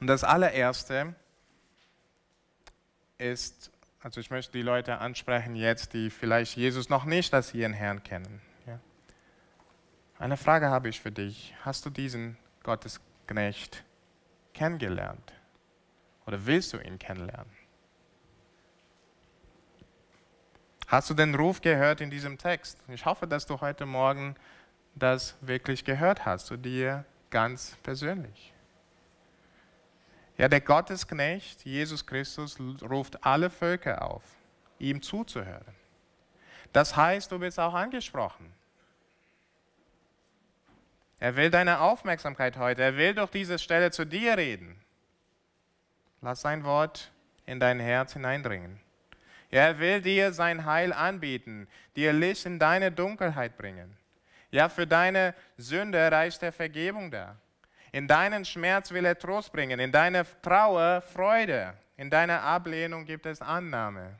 Und 0.00 0.08
das 0.08 0.24
allererste 0.24 1.14
ist, 3.18 3.70
also 4.00 4.18
ich 4.20 4.30
möchte 4.30 4.52
die 4.52 4.62
Leute 4.62 4.98
ansprechen 4.98 5.54
jetzt, 5.54 5.92
die 5.92 6.10
vielleicht 6.10 6.56
Jesus 6.56 6.88
noch 6.88 7.04
nicht 7.04 7.32
als 7.34 7.54
ihren 7.54 7.72
Herrn 7.72 8.02
kennen. 8.02 8.40
Ja? 8.66 8.80
Eine 10.18 10.36
Frage 10.36 10.70
habe 10.70 10.88
ich 10.88 11.00
für 11.00 11.12
dich. 11.12 11.54
Hast 11.62 11.86
du 11.86 11.90
diesen 11.90 12.36
Gottesknecht 12.62 13.84
kennengelernt? 14.56 15.32
Oder 16.26 16.44
willst 16.44 16.72
du 16.72 16.78
ihn 16.78 16.98
kennenlernen? 16.98 17.52
Hast 20.88 21.10
du 21.10 21.14
den 21.14 21.34
Ruf 21.34 21.60
gehört 21.60 22.00
in 22.00 22.10
diesem 22.10 22.38
Text? 22.38 22.78
Ich 22.88 23.04
hoffe, 23.04 23.26
dass 23.26 23.46
du 23.46 23.60
heute 23.60 23.86
Morgen 23.86 24.34
das 24.94 25.36
wirklich 25.40 25.84
gehört 25.84 26.24
hast, 26.24 26.46
zu 26.46 26.56
dir 26.56 27.04
ganz 27.30 27.76
persönlich. 27.82 28.52
Ja, 30.38 30.48
der 30.48 30.60
Gottesknecht, 30.60 31.64
Jesus 31.64 32.06
Christus, 32.06 32.58
ruft 32.82 33.24
alle 33.24 33.50
Völker 33.50 34.02
auf, 34.02 34.22
ihm 34.78 35.02
zuzuhören. 35.02 35.74
Das 36.72 36.96
heißt, 36.96 37.30
du 37.30 37.38
bist 37.38 37.58
auch 37.58 37.74
angesprochen. 37.74 38.52
Er 41.18 41.36
will 41.36 41.50
deine 41.50 41.80
Aufmerksamkeit 41.80 42.56
heute. 42.56 42.82
Er 42.82 42.96
will 42.96 43.14
durch 43.14 43.30
diese 43.30 43.58
Stelle 43.58 43.90
zu 43.90 44.04
dir 44.04 44.36
reden. 44.36 44.80
Lass 46.20 46.42
sein 46.42 46.64
Wort 46.64 47.10
in 47.46 47.60
dein 47.60 47.80
Herz 47.80 48.12
hineindringen. 48.12 48.80
Er 49.50 49.78
will 49.78 50.02
dir 50.02 50.32
sein 50.32 50.64
Heil 50.64 50.92
anbieten, 50.92 51.68
dir 51.94 52.12
Licht 52.12 52.46
in 52.46 52.58
deine 52.58 52.90
Dunkelheit 52.90 53.56
bringen. 53.56 53.96
Ja, 54.50 54.68
für 54.68 54.86
deine 54.86 55.34
Sünde 55.56 56.10
reicht 56.10 56.42
der 56.42 56.52
Vergebung 56.52 57.10
da. 57.10 57.36
In 57.92 58.08
deinen 58.08 58.44
Schmerz 58.44 58.90
will 58.90 59.04
er 59.04 59.18
Trost 59.18 59.52
bringen, 59.52 59.78
in 59.80 59.92
deiner 59.92 60.26
Trauer 60.42 61.00
Freude, 61.00 61.74
in 61.96 62.10
deiner 62.10 62.42
Ablehnung 62.42 63.04
gibt 63.04 63.26
es 63.26 63.40
Annahme. 63.40 64.16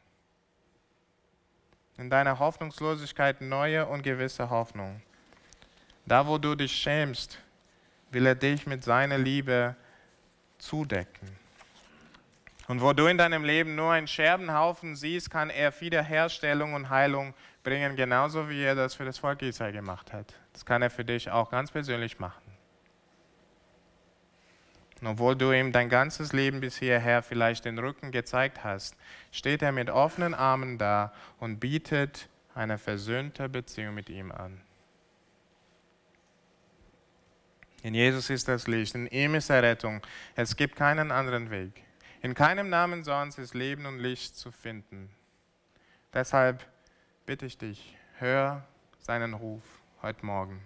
In 1.99 2.09
deiner 2.09 2.39
Hoffnungslosigkeit 2.39 3.41
neue 3.41 3.87
und 3.87 4.03
gewisse 4.03 4.49
Hoffnung. 4.49 5.03
Da, 6.07 6.27
wo 6.27 6.39
du 6.39 6.55
dich 6.55 6.73
schämst, 6.73 7.39
will 8.11 8.27
er 8.27 8.37
dich 8.37 8.67
mit 8.67 8.85
seiner 8.85 9.19
Liebe 9.19 9.75
zudecken. 10.59 11.29
Und 12.69 12.81
wo 12.81 12.93
du 12.93 13.07
in 13.07 13.19
deinem 13.19 13.45
Leben 13.45 13.75
nur 13.77 13.93
einen 13.93 14.09
Scherbenhaufen 14.09 14.97
siehst, 14.97 15.31
kann 15.31 15.51
er 15.51 15.79
Wiederherstellung 15.81 16.75
und 16.75 16.91
Heilung 16.91 17.35
bringen, 17.63 17.97
genauso 17.97 18.49
wie 18.49 18.63
er 18.63 18.75
das 18.75 18.95
für 18.95 19.05
das 19.05 19.19
Volk 19.19 19.43
Israel 19.43 19.73
gemacht 19.73 20.13
hat. 20.13 20.35
Das 20.53 20.65
kann 20.65 20.83
er 20.83 20.91
für 20.91 21.05
dich 21.05 21.31
auch 21.31 21.51
ganz 21.51 21.71
persönlich 21.71 22.19
machen. 22.19 22.43
Und 25.01 25.09
obwohl 25.09 25.37
du 25.37 25.53
ihm 25.53 25.73
dein 25.73 25.89
ganzes 25.89 26.33
Leben 26.33 26.61
bis 26.61 26.77
hierher 26.79 27.23
vielleicht 27.23 27.67
den 27.67 27.79
Rücken 27.79 28.11
gezeigt 28.13 28.65
hast, 28.65 28.97
steht 29.31 29.63
er 29.63 29.73
mit 29.73 29.91
offenen 29.91 30.35
Armen 30.35 30.79
da 30.79 31.13
und 31.39 31.61
bietet 31.61 32.29
eine 32.55 32.79
versöhnte 32.79 33.49
Beziehung 33.49 33.95
mit 33.95 34.09
ihm 34.09 34.33
an. 34.33 34.61
In 37.87 37.95
Jesus 37.95 38.31
ist 38.31 38.49
das 38.49 38.67
Licht, 38.67 38.97
in 38.97 39.07
ihm 39.07 39.37
ist 39.37 39.49
Errettung. 39.49 40.03
Es 40.35 40.57
gibt 40.57 40.75
keinen 40.75 41.13
anderen 41.13 41.53
Weg. 41.53 41.85
In 42.21 42.35
keinem 42.35 42.69
Namen 42.69 43.05
sonst 43.05 43.39
ist 43.39 43.55
Leben 43.55 43.87
und 43.87 44.01
Licht 44.01 44.37
zu 44.37 44.51
finden. 44.51 45.09
Deshalb 46.13 46.67
bitte 47.27 47.47
ich 47.47 47.59
dich, 47.59 47.97
hör 48.19 48.67
seinen 48.99 49.35
Ruf 49.35 49.63
heute 50.03 50.27
Morgen. 50.27 50.65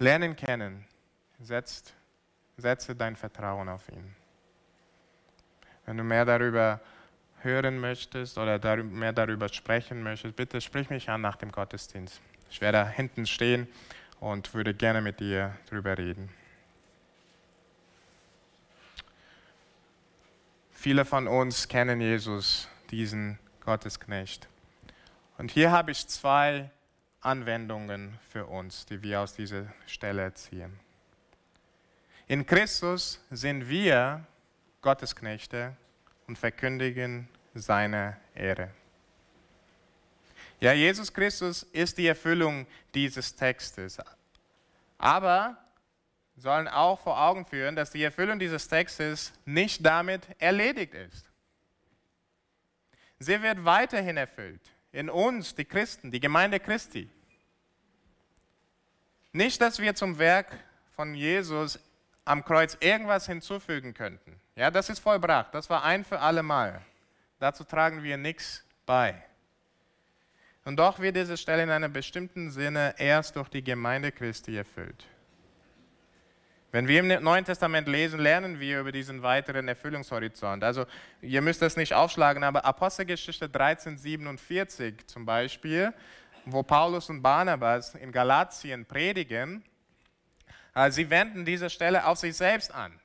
Lernen 0.00 0.34
kennen, 0.34 0.88
setzt 1.38 1.94
Setze 2.56 2.96
dein 2.96 3.14
Vertrauen 3.14 3.68
auf 3.68 3.88
ihn. 3.90 4.16
Wenn 5.86 5.98
du 5.98 6.02
mehr 6.02 6.24
darüber 6.24 6.80
hören 7.42 7.78
möchtest 7.78 8.38
oder 8.38 8.82
mehr 8.82 9.12
darüber 9.12 9.48
sprechen 9.48 10.02
möchtest, 10.02 10.34
bitte 10.34 10.60
sprich 10.60 10.90
mich 10.90 11.08
an 11.08 11.20
nach 11.20 11.36
dem 11.36 11.52
Gottesdienst. 11.52 12.20
Ich 12.50 12.60
werde 12.60 12.88
hinten 12.88 13.24
stehen 13.24 13.68
und 14.22 14.54
würde 14.54 14.72
gerne 14.72 15.00
mit 15.00 15.18
dir 15.18 15.58
darüber 15.68 15.98
reden. 15.98 16.30
Viele 20.70 21.04
von 21.04 21.26
uns 21.26 21.66
kennen 21.66 22.00
Jesus, 22.00 22.68
diesen 22.92 23.40
Gottesknecht. 23.64 24.48
Und 25.38 25.50
hier 25.50 25.72
habe 25.72 25.90
ich 25.90 26.06
zwei 26.06 26.70
Anwendungen 27.20 28.16
für 28.28 28.46
uns, 28.46 28.86
die 28.86 29.02
wir 29.02 29.20
aus 29.20 29.34
dieser 29.34 29.66
Stelle 29.86 30.32
ziehen. 30.34 30.78
In 32.28 32.46
Christus 32.46 33.20
sind 33.30 33.68
wir 33.68 34.24
Gottesknechte 34.82 35.76
und 36.28 36.38
verkündigen 36.38 37.28
seine 37.54 38.18
Ehre. 38.36 38.70
Ja, 40.62 40.72
Jesus 40.72 41.12
Christus 41.12 41.64
ist 41.64 41.98
die 41.98 42.06
Erfüllung 42.06 42.68
dieses 42.94 43.34
Textes. 43.34 43.98
Aber 44.96 45.58
sollen 46.36 46.68
auch 46.68 47.00
vor 47.00 47.20
Augen 47.20 47.44
führen, 47.44 47.74
dass 47.74 47.90
die 47.90 48.04
Erfüllung 48.04 48.38
dieses 48.38 48.68
Textes 48.68 49.32
nicht 49.44 49.84
damit 49.84 50.22
erledigt 50.38 50.94
ist. 50.94 51.28
Sie 53.18 53.42
wird 53.42 53.64
weiterhin 53.64 54.16
erfüllt 54.16 54.60
in 54.92 55.10
uns, 55.10 55.56
die 55.56 55.64
Christen, 55.64 56.12
die 56.12 56.20
Gemeinde 56.20 56.60
Christi. 56.60 57.10
Nicht, 59.32 59.60
dass 59.60 59.80
wir 59.80 59.96
zum 59.96 60.16
Werk 60.20 60.56
von 60.94 61.16
Jesus 61.16 61.80
am 62.24 62.44
Kreuz 62.44 62.76
irgendwas 62.78 63.26
hinzufügen 63.26 63.94
könnten. 63.94 64.40
Ja, 64.54 64.70
das 64.70 64.90
ist 64.90 65.00
vollbracht. 65.00 65.52
Das 65.54 65.68
war 65.68 65.82
ein 65.82 66.04
für 66.04 66.20
alle 66.20 66.44
Mal. 66.44 66.80
Dazu 67.40 67.64
tragen 67.64 68.04
wir 68.04 68.16
nichts 68.16 68.64
bei. 68.86 69.24
Und 70.64 70.76
doch 70.76 71.00
wird 71.00 71.16
diese 71.16 71.36
Stelle 71.36 71.64
in 71.64 71.70
einem 71.70 71.92
bestimmten 71.92 72.50
Sinne 72.50 72.94
erst 72.98 73.36
durch 73.36 73.48
die 73.48 73.64
Gemeinde 73.64 74.12
Christi 74.12 74.56
erfüllt. 74.56 75.06
Wenn 76.70 76.88
wir 76.88 77.00
im 77.00 77.22
Neuen 77.22 77.44
Testament 77.44 77.86
lesen, 77.86 78.18
lernen 78.18 78.58
wir 78.58 78.80
über 78.80 78.92
diesen 78.92 79.22
weiteren 79.22 79.68
Erfüllungshorizont. 79.68 80.64
Also 80.64 80.86
ihr 81.20 81.42
müsst 81.42 81.60
das 81.60 81.76
nicht 81.76 81.92
aufschlagen, 81.92 82.44
aber 82.44 82.64
Apostelgeschichte 82.64 83.44
1347 83.44 85.06
zum 85.06 85.26
Beispiel, 85.26 85.92
wo 86.46 86.62
Paulus 86.62 87.10
und 87.10 87.20
Barnabas 87.20 87.94
in 87.94 88.10
Galatien 88.10 88.86
predigen, 88.86 89.62
äh, 90.74 90.90
sie 90.90 91.10
wenden 91.10 91.44
diese 91.44 91.68
Stelle 91.68 92.06
auf 92.06 92.18
sich 92.18 92.34
selbst 92.34 92.72
an, 92.74 92.98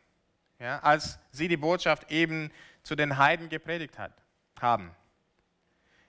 ja, 0.59 0.79
als 0.79 1.19
sie 1.31 1.49
die 1.49 1.57
Botschaft 1.57 2.09
eben 2.09 2.51
zu 2.83 2.95
den 2.95 3.17
Heiden 3.17 3.49
gepredigt 3.49 3.99
hat, 3.99 4.13
haben. 4.61 4.91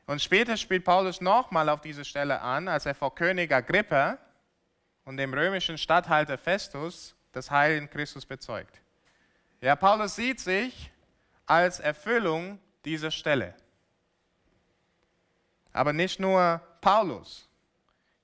Und 0.09 0.23
später 0.23 0.57
spielt 0.57 0.87
Paulus 0.87 1.21
nochmal 1.21 1.69
auf 1.69 1.83
diese 1.83 2.03
Stelle 2.03 2.41
an, 2.41 2.67
als 2.67 2.87
er 2.87 2.95
vor 2.95 3.15
König 3.15 3.53
Agrippa 3.53 4.17
und 5.05 5.19
dem 5.19 5.35
römischen 5.35 5.77
Statthalter 5.77 6.39
Festus 6.39 7.15
das 7.33 7.51
Heil 7.51 7.77
in 7.77 7.91
Christus 7.91 8.25
bezeugt. 8.25 8.81
Ja, 9.61 9.77
Paulus 9.77 10.17
sieht 10.17 10.41
sich 10.41 10.91
als 11.45 11.79
Erfüllung 11.79 12.59
dieser 12.87 13.11
Stelle. 13.11 13.55
Aber 15.75 15.93
nicht 15.93 16.19
nur 16.19 16.63
Paulus. 16.81 17.47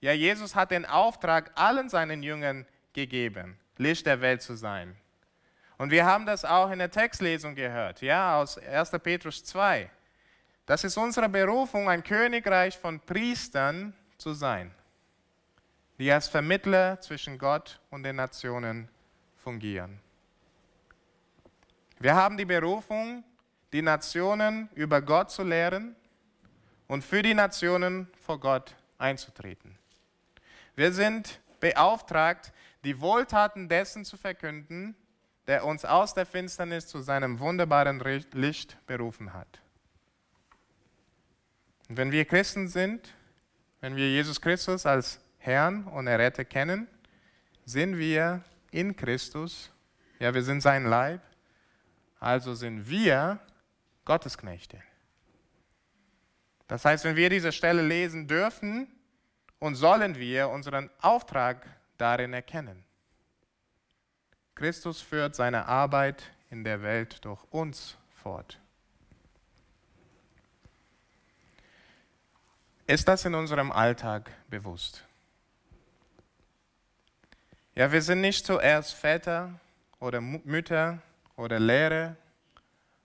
Ja, 0.00 0.12
Jesus 0.12 0.54
hat 0.54 0.70
den 0.70 0.86
Auftrag 0.86 1.52
allen 1.54 1.90
seinen 1.90 2.22
Jüngern 2.22 2.66
gegeben, 2.94 3.58
Licht 3.76 4.06
der 4.06 4.22
Welt 4.22 4.40
zu 4.40 4.56
sein. 4.56 4.96
Und 5.76 5.90
wir 5.90 6.06
haben 6.06 6.24
das 6.24 6.46
auch 6.46 6.70
in 6.70 6.78
der 6.78 6.90
Textlesung 6.90 7.54
gehört, 7.54 8.00
ja, 8.00 8.40
aus 8.40 8.56
1. 8.56 8.90
Petrus 9.02 9.44
2. 9.44 9.90
Das 10.66 10.82
ist 10.82 10.96
unsere 10.96 11.28
Berufung, 11.28 11.88
ein 11.88 12.02
Königreich 12.02 12.78
von 12.78 12.98
Priestern 13.00 13.92
zu 14.16 14.32
sein, 14.32 14.74
die 15.98 16.10
als 16.10 16.28
Vermittler 16.28 17.00
zwischen 17.00 17.38
Gott 17.38 17.80
und 17.90 18.02
den 18.02 18.16
Nationen 18.16 18.88
fungieren. 19.36 20.00
Wir 21.98 22.14
haben 22.14 22.38
die 22.38 22.46
Berufung, 22.46 23.24
die 23.72 23.82
Nationen 23.82 24.70
über 24.74 25.02
Gott 25.02 25.30
zu 25.30 25.42
lehren 25.42 25.94
und 26.88 27.04
für 27.04 27.22
die 27.22 27.34
Nationen 27.34 28.08
vor 28.20 28.40
Gott 28.40 28.74
einzutreten. 28.98 29.78
Wir 30.76 30.92
sind 30.92 31.40
beauftragt, 31.60 32.52
die 32.84 33.00
Wohltaten 33.00 33.68
dessen 33.68 34.04
zu 34.04 34.16
verkünden, 34.16 34.96
der 35.46 35.64
uns 35.64 35.84
aus 35.84 36.14
der 36.14 36.24
Finsternis 36.24 36.86
zu 36.86 37.00
seinem 37.00 37.38
wunderbaren 37.38 38.00
Licht 38.32 38.78
berufen 38.86 39.34
hat. 39.34 39.60
Und 41.88 41.96
wenn 41.96 42.12
wir 42.12 42.24
Christen 42.24 42.68
sind, 42.68 43.14
wenn 43.80 43.96
wir 43.96 44.08
Jesus 44.08 44.40
Christus 44.40 44.86
als 44.86 45.20
Herrn 45.38 45.84
und 45.84 46.06
Erretter 46.06 46.44
kennen, 46.44 46.88
sind 47.64 47.98
wir 47.98 48.42
in 48.70 48.96
Christus. 48.96 49.70
Ja, 50.18 50.32
wir 50.32 50.42
sind 50.42 50.60
sein 50.60 50.86
Leib. 50.86 51.20
Also 52.18 52.54
sind 52.54 52.88
wir 52.88 53.38
Gottesknechte. 54.04 54.82
Das 56.66 56.84
heißt, 56.84 57.04
wenn 57.04 57.16
wir 57.16 57.28
diese 57.28 57.52
Stelle 57.52 57.82
lesen 57.82 58.26
dürfen 58.26 58.88
und 59.58 59.74
sollen 59.74 60.16
wir 60.16 60.48
unseren 60.48 60.90
Auftrag 61.00 61.66
darin 61.98 62.32
erkennen. 62.32 62.84
Christus 64.54 65.02
führt 65.02 65.34
seine 65.34 65.66
Arbeit 65.66 66.22
in 66.50 66.64
der 66.64 66.82
Welt 66.82 67.24
durch 67.24 67.42
uns 67.50 67.98
fort. 68.22 68.60
Ist 72.86 73.08
das 73.08 73.24
in 73.24 73.34
unserem 73.34 73.72
Alltag 73.72 74.30
bewusst? 74.50 75.04
Ja, 77.74 77.90
wir 77.90 78.02
sind 78.02 78.20
nicht 78.20 78.44
zuerst 78.44 78.92
Väter 78.92 79.58
oder 80.00 80.20
Mütter 80.20 80.98
oder 81.36 81.58
Lehrer 81.58 82.14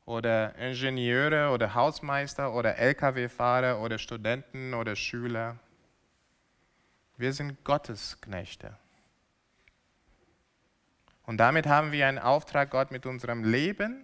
oder 0.05 0.53
Ingenieure 0.55 1.51
oder 1.51 1.73
Hausmeister 1.73 2.53
oder 2.53 2.77
Lkw-Fahrer 2.77 3.79
oder 3.79 3.97
Studenten 3.97 4.73
oder 4.73 4.97
Schüler. 4.97 5.55
Wir 7.15 7.31
sind 7.31 7.63
Gottesknechte. 7.63 8.75
Und 11.23 11.37
damit 11.37 11.67
haben 11.67 11.93
wir 11.93 12.05
einen 12.05 12.19
Auftrag, 12.19 12.71
Gott 12.71 12.91
mit 12.91 13.05
unserem 13.05 13.45
Leben 13.45 14.03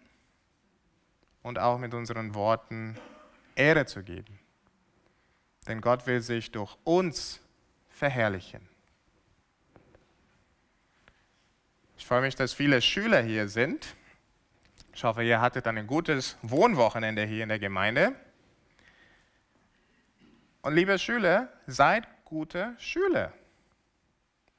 und 1.43 1.59
auch 1.59 1.77
mit 1.79 1.93
unseren 1.93 2.33
Worten 2.33 2.97
Ehre 3.55 3.85
zu 3.85 4.03
geben. 4.03 4.39
Denn 5.67 5.81
Gott 5.81 6.05
will 6.05 6.21
sich 6.21 6.51
durch 6.51 6.77
uns 6.83 7.39
verherrlichen. 7.89 8.67
Ich 11.97 12.05
freue 12.05 12.21
mich, 12.21 12.35
dass 12.35 12.53
viele 12.53 12.81
Schüler 12.81 13.21
hier 13.21 13.47
sind. 13.47 13.95
Ich 14.93 15.03
hoffe, 15.03 15.23
ihr 15.23 15.41
hattet 15.41 15.65
ein 15.67 15.87
gutes 15.87 16.37
Wohnwochenende 16.41 17.25
hier 17.25 17.43
in 17.43 17.49
der 17.49 17.59
Gemeinde. 17.59 18.15
Und 20.61 20.75
liebe 20.75 20.97
Schüler, 20.99 21.49
seid 21.67 22.07
gute 22.25 22.75
Schüler. 22.79 23.33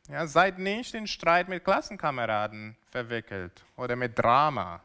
Ja, 0.09 0.27
seid 0.27 0.59
nicht 0.59 0.95
in 0.95 1.07
Streit 1.07 1.49
mit 1.49 1.65
Klassenkameraden 1.65 2.77
verwickelt 2.91 3.65
oder 3.77 3.97
mit 3.97 4.19
Drama. 4.19 4.81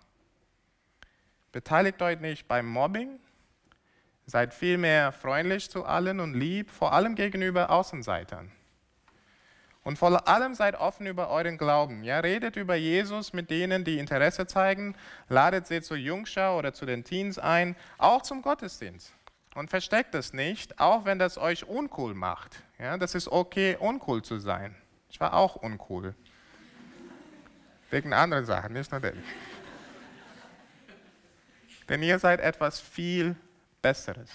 Beteiligt 1.51 2.01
euch 2.01 2.19
nicht 2.19 2.47
beim 2.47 2.67
Mobbing. 2.67 3.19
Seid 4.31 4.53
vielmehr 4.53 5.11
freundlich 5.11 5.69
zu 5.69 5.83
allen 5.83 6.21
und 6.21 6.35
lieb, 6.35 6.71
vor 6.71 6.93
allem 6.93 7.15
gegenüber 7.15 7.69
Außenseitern. 7.69 8.49
Und 9.83 9.97
vor 9.97 10.25
allem 10.25 10.55
seid 10.55 10.75
offen 10.75 11.05
über 11.05 11.29
euren 11.29 11.57
Glauben. 11.57 12.05
Ja, 12.05 12.21
redet 12.21 12.55
über 12.55 12.75
Jesus 12.75 13.33
mit 13.33 13.49
denen, 13.49 13.83
die 13.83 13.99
Interesse 13.99 14.47
zeigen. 14.47 14.95
Ladet 15.27 15.67
sie 15.67 15.81
zur 15.81 15.97
Jungschau 15.97 16.57
oder 16.57 16.71
zu 16.71 16.85
den 16.85 17.03
Teens 17.03 17.39
ein, 17.39 17.75
auch 17.97 18.21
zum 18.21 18.41
Gottesdienst. 18.41 19.11
Und 19.53 19.69
versteckt 19.69 20.15
es 20.15 20.31
nicht, 20.31 20.79
auch 20.79 21.03
wenn 21.03 21.19
das 21.19 21.37
euch 21.37 21.67
uncool 21.67 22.13
macht. 22.13 22.63
Ja, 22.79 22.97
das 22.97 23.15
ist 23.15 23.27
okay, 23.27 23.75
uncool 23.77 24.21
zu 24.21 24.39
sein. 24.39 24.73
Ich 25.09 25.19
war 25.19 25.33
auch 25.33 25.57
uncool. 25.57 26.15
Wegen 27.89 28.13
anderen 28.13 28.45
Sachen, 28.45 28.71
nicht 28.71 28.91
nur 28.93 29.01
denn. 29.01 29.21
Denn 31.89 32.01
ihr 32.01 32.17
seid 32.17 32.39
etwas 32.39 32.79
viel 32.79 33.35
Besseres. 33.81 34.29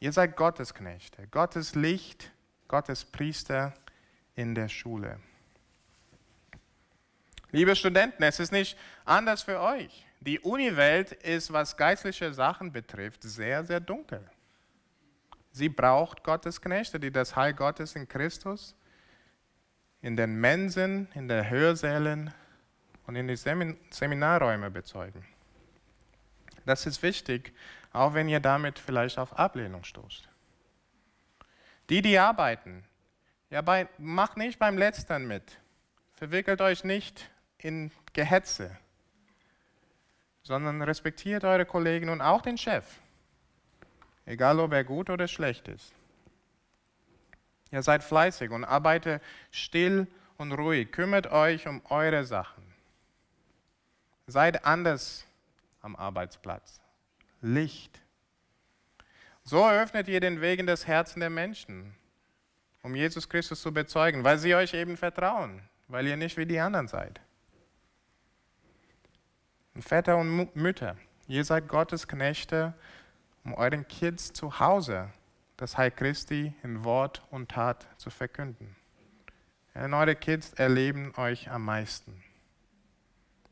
Ihr 0.00 0.12
seid 0.12 0.36
Gottes 0.36 0.72
Knechte, 0.72 1.26
Gottes 1.28 1.74
Licht, 1.74 2.30
Gottes 2.68 3.04
Priester 3.04 3.74
in 4.34 4.54
der 4.54 4.68
Schule. 4.68 5.18
Liebe 7.50 7.74
Studenten, 7.74 8.22
es 8.22 8.38
ist 8.40 8.52
nicht 8.52 8.76
anders 9.04 9.42
für 9.42 9.60
euch. 9.60 10.06
Die 10.20 10.38
Uniwelt 10.40 11.12
ist, 11.12 11.52
was 11.52 11.76
geistliche 11.76 12.32
Sachen 12.32 12.72
betrifft, 12.72 13.22
sehr, 13.22 13.64
sehr 13.64 13.80
dunkel. 13.80 14.20
Sie 15.52 15.68
braucht 15.68 16.22
Gottes 16.22 16.60
Knechte, 16.60 17.00
die 17.00 17.10
das 17.10 17.34
Heil 17.34 17.54
Gottes 17.54 17.96
in 17.96 18.06
Christus 18.06 18.74
in 20.00 20.16
den 20.16 20.40
Mensen, 20.40 21.08
in 21.14 21.28
den 21.28 21.48
Hörsälen 21.48 22.32
und 23.06 23.16
in 23.16 23.26
den 23.26 23.36
Seminarräumen 23.90 24.72
bezeugen. 24.72 25.24
Das 26.68 26.84
ist 26.84 27.02
wichtig, 27.02 27.54
auch 27.94 28.12
wenn 28.12 28.28
ihr 28.28 28.40
damit 28.40 28.78
vielleicht 28.78 29.16
auf 29.16 29.38
Ablehnung 29.38 29.84
stoßt. 29.84 30.28
Die, 31.88 32.02
die 32.02 32.18
arbeiten, 32.18 32.84
ja, 33.48 33.62
bei, 33.62 33.88
macht 33.96 34.36
nicht 34.36 34.58
beim 34.58 34.76
Letztern 34.76 35.26
mit. 35.26 35.56
Verwickelt 36.12 36.60
euch 36.60 36.84
nicht 36.84 37.30
in 37.56 37.90
Gehetze, 38.12 38.76
sondern 40.42 40.82
respektiert 40.82 41.42
eure 41.42 41.64
Kollegen 41.64 42.10
und 42.10 42.20
auch 42.20 42.42
den 42.42 42.58
Chef, 42.58 42.84
egal 44.26 44.60
ob 44.60 44.74
er 44.74 44.84
gut 44.84 45.08
oder 45.08 45.26
schlecht 45.26 45.68
ist. 45.68 45.94
Ihr 47.70 47.82
seid 47.82 48.04
fleißig 48.04 48.50
und 48.50 48.64
arbeitet 48.64 49.22
still 49.50 50.06
und 50.36 50.52
ruhig. 50.52 50.92
Kümmert 50.92 51.28
euch 51.28 51.66
um 51.66 51.80
eure 51.88 52.26
Sachen. 52.26 52.62
Seid 54.26 54.66
anders 54.66 55.24
am 55.88 55.96
Arbeitsplatz. 55.96 56.82
Licht. 57.40 58.02
So 59.42 59.60
eröffnet 59.60 60.06
ihr 60.08 60.20
den 60.20 60.42
Wegen 60.42 60.66
des 60.66 60.86
Herzens 60.86 61.20
der 61.20 61.30
Menschen, 61.30 61.94
um 62.82 62.94
Jesus 62.94 63.28
Christus 63.28 63.62
zu 63.62 63.72
bezeugen, 63.72 64.22
weil 64.22 64.38
sie 64.38 64.54
euch 64.54 64.74
eben 64.74 64.98
vertrauen, 64.98 65.62
weil 65.88 66.06
ihr 66.06 66.18
nicht 66.18 66.36
wie 66.36 66.44
die 66.44 66.60
anderen 66.60 66.88
seid. 66.88 67.20
Und 69.74 69.82
Väter 69.82 70.18
und 70.18 70.54
Mütter, 70.54 70.96
ihr 71.26 71.44
seid 71.44 71.68
Gottes 71.68 72.06
Knechte, 72.06 72.74
um 73.44 73.54
euren 73.54 73.88
Kids 73.88 74.34
zu 74.34 74.60
Hause 74.60 75.10
das 75.56 75.78
Heil 75.78 75.90
Christi 75.90 76.52
in 76.62 76.84
Wort 76.84 77.22
und 77.30 77.50
Tat 77.50 77.86
zu 77.96 78.10
verkünden. 78.10 78.76
Und 79.72 79.94
eure 79.94 80.16
Kids 80.16 80.52
erleben 80.52 81.14
euch 81.16 81.50
am 81.50 81.64
meisten. 81.64 82.22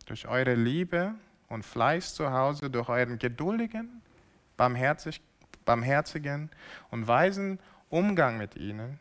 Durch 0.05 0.29
eure 0.29 0.55
Liebe 0.55 1.15
und 1.49 1.65
Fleiß 1.65 2.15
zu 2.15 2.31
Hause, 2.31 2.71
durch 2.71 2.89
euren 2.89 3.19
geduldigen, 3.19 4.03
barmherzig, 4.57 5.21
barmherzigen 5.65 6.51
und 6.91 7.07
weisen 7.07 7.59
Umgang 7.89 8.39
mit 8.39 8.57
ihnen, 8.57 8.99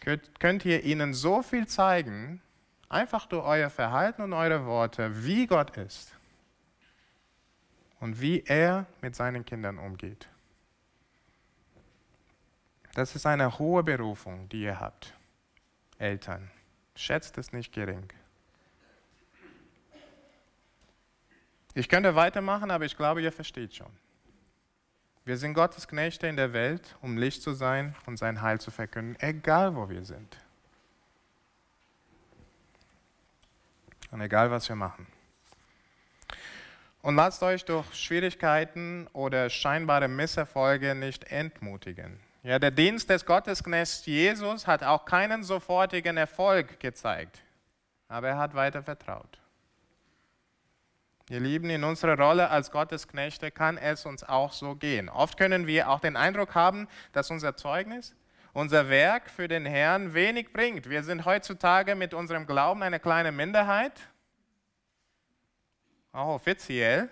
könnt, 0.00 0.40
könnt 0.40 0.64
ihr 0.64 0.84
ihnen 0.84 1.14
so 1.14 1.42
viel 1.42 1.66
zeigen, 1.66 2.42
einfach 2.88 3.26
durch 3.26 3.44
euer 3.44 3.70
Verhalten 3.70 4.22
und 4.22 4.32
eure 4.32 4.66
Worte, 4.66 5.24
wie 5.24 5.46
Gott 5.46 5.76
ist 5.76 6.14
und 8.00 8.20
wie 8.20 8.42
er 8.44 8.86
mit 9.00 9.14
seinen 9.14 9.44
Kindern 9.44 9.78
umgeht. 9.78 10.28
Das 12.94 13.14
ist 13.14 13.24
eine 13.24 13.58
hohe 13.58 13.84
Berufung, 13.84 14.48
die 14.48 14.62
ihr 14.62 14.80
habt, 14.80 15.14
Eltern. 15.98 16.50
Schätzt 16.96 17.38
es 17.38 17.52
nicht 17.52 17.72
gering. 17.72 18.08
Ich 21.74 21.88
könnte 21.88 22.14
weitermachen, 22.14 22.70
aber 22.70 22.84
ich 22.84 22.96
glaube, 22.96 23.22
ihr 23.22 23.32
versteht 23.32 23.74
schon. 23.74 23.90
Wir 25.24 25.36
sind 25.36 25.54
Gottes 25.54 25.86
Knechte 25.86 26.26
in 26.26 26.36
der 26.36 26.52
Welt, 26.52 26.96
um 27.02 27.16
Licht 27.16 27.42
zu 27.42 27.52
sein 27.52 27.94
und 28.06 28.16
sein 28.16 28.40
Heil 28.42 28.60
zu 28.60 28.70
verkünden, 28.70 29.16
egal 29.20 29.76
wo 29.76 29.88
wir 29.88 30.04
sind. 30.04 30.36
Und 34.10 34.20
egal 34.20 34.50
was 34.50 34.68
wir 34.68 34.76
machen. 34.76 35.06
Und 37.02 37.16
lasst 37.16 37.42
euch 37.42 37.64
durch 37.64 37.94
Schwierigkeiten 37.94 39.06
oder 39.12 39.48
scheinbare 39.48 40.08
Misserfolge 40.08 40.94
nicht 40.94 41.24
entmutigen. 41.24 42.20
Ja, 42.42 42.58
der 42.58 42.70
Dienst 42.70 43.08
des 43.10 43.24
Gottesknechts 43.24 44.04
Jesus 44.06 44.66
hat 44.66 44.82
auch 44.82 45.04
keinen 45.04 45.44
sofortigen 45.44 46.16
Erfolg 46.16 46.80
gezeigt, 46.80 47.42
aber 48.08 48.28
er 48.28 48.38
hat 48.38 48.54
weiter 48.54 48.82
vertraut. 48.82 49.39
Ihr 51.30 51.38
Lieben, 51.38 51.70
in 51.70 51.84
unserer 51.84 52.18
Rolle 52.18 52.50
als 52.50 52.72
Gottesknechte 52.72 53.52
kann 53.52 53.78
es 53.78 54.04
uns 54.04 54.24
auch 54.24 54.52
so 54.52 54.74
gehen. 54.74 55.08
Oft 55.08 55.38
können 55.38 55.68
wir 55.68 55.88
auch 55.88 56.00
den 56.00 56.16
Eindruck 56.16 56.56
haben, 56.56 56.88
dass 57.12 57.30
unser 57.30 57.54
Zeugnis, 57.54 58.16
unser 58.52 58.88
Werk 58.88 59.30
für 59.30 59.46
den 59.46 59.64
Herrn 59.64 60.12
wenig 60.12 60.52
bringt. 60.52 60.90
Wir 60.90 61.04
sind 61.04 61.24
heutzutage 61.24 61.94
mit 61.94 62.14
unserem 62.14 62.48
Glauben 62.48 62.82
eine 62.82 62.98
kleine 62.98 63.30
Minderheit, 63.30 63.92
auch 66.10 66.34
offiziell. 66.34 67.08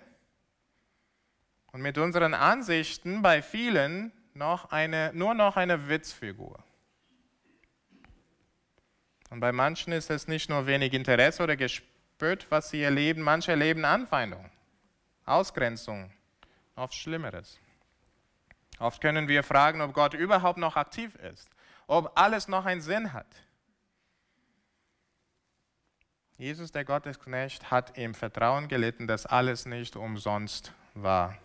Und 1.71 1.81
mit 1.81 1.97
unseren 1.97 2.33
Ansichten 2.33 3.21
bei 3.21 3.41
vielen 3.41 4.11
noch 4.33 4.71
eine, 4.71 5.13
nur 5.13 5.33
noch 5.33 5.55
eine 5.55 5.87
Witzfigur. 5.87 6.61
Und 9.29 9.39
bei 9.39 9.53
manchen 9.53 9.93
ist 9.93 10.09
es 10.09 10.27
nicht 10.27 10.49
nur 10.49 10.67
wenig 10.67 10.91
Interesse 10.93 11.41
oder 11.41 11.55
Gespött, 12.19 12.47
was 12.49 12.69
sie 12.69 12.83
erleben, 12.83 13.21
manche 13.21 13.51
erleben 13.51 13.85
Anfeindung, 13.85 14.51
Ausgrenzung, 15.25 16.11
oft 16.75 16.93
Schlimmeres. 16.93 17.57
Oft 18.77 19.01
können 19.01 19.29
wir 19.29 19.41
fragen, 19.41 19.79
ob 19.79 19.93
Gott 19.93 20.13
überhaupt 20.13 20.59
noch 20.59 20.75
aktiv 20.75 21.15
ist, 21.15 21.49
ob 21.87 22.11
alles 22.19 22.49
noch 22.49 22.65
einen 22.65 22.81
Sinn 22.81 23.13
hat. 23.13 23.25
Jesus, 26.37 26.73
der 26.73 26.83
Gottesknecht, 26.83 27.71
hat 27.71 27.97
im 27.97 28.13
Vertrauen 28.13 28.67
gelitten, 28.67 29.07
dass 29.07 29.25
alles 29.25 29.65
nicht 29.65 29.95
umsonst 29.95 30.73
war. 30.95 31.37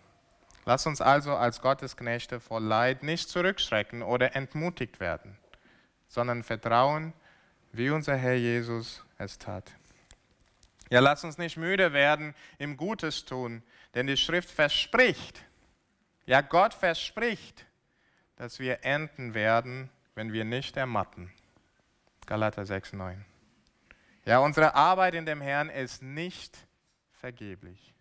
Lass 0.65 0.85
uns 0.85 0.99
also 0.99 1.37
als 1.37 1.61
Gottesknechte 1.61 2.41
vor 2.41 2.59
Leid 2.59 3.01
nicht 3.01 3.29
zurückschrecken 3.29 4.03
oder 4.03 4.35
entmutigt 4.35 4.99
werden, 4.99 5.37
sondern 6.09 6.43
vertrauen, 6.43 7.13
wie 7.71 7.91
unser 7.91 8.17
Herr 8.17 8.35
Jesus 8.35 9.05
es 9.17 9.37
tat. 9.37 9.71
Ja, 10.89 10.99
lass 10.99 11.23
uns 11.23 11.37
nicht 11.37 11.57
müde 11.57 11.93
werden 11.93 12.35
im 12.59 12.77
Gutes 12.77 13.25
tun, 13.25 13.63
denn 13.95 14.07
die 14.07 14.17
Schrift 14.17 14.49
verspricht, 14.49 15.43
ja 16.25 16.41
Gott 16.41 16.73
verspricht, 16.73 17.65
dass 18.35 18.59
wir 18.59 18.83
enden 18.83 19.33
werden, 19.33 19.89
wenn 20.13 20.33
wir 20.33 20.45
nicht 20.45 20.77
ermatten. 20.77 21.31
Galater 22.25 22.65
6, 22.65 22.93
9. 22.93 23.25
Ja, 24.25 24.39
unsere 24.39 24.75
Arbeit 24.75 25.13
in 25.13 25.25
dem 25.25 25.41
Herrn 25.41 25.69
ist 25.69 26.01
nicht 26.01 26.57
vergeblich. 27.11 27.93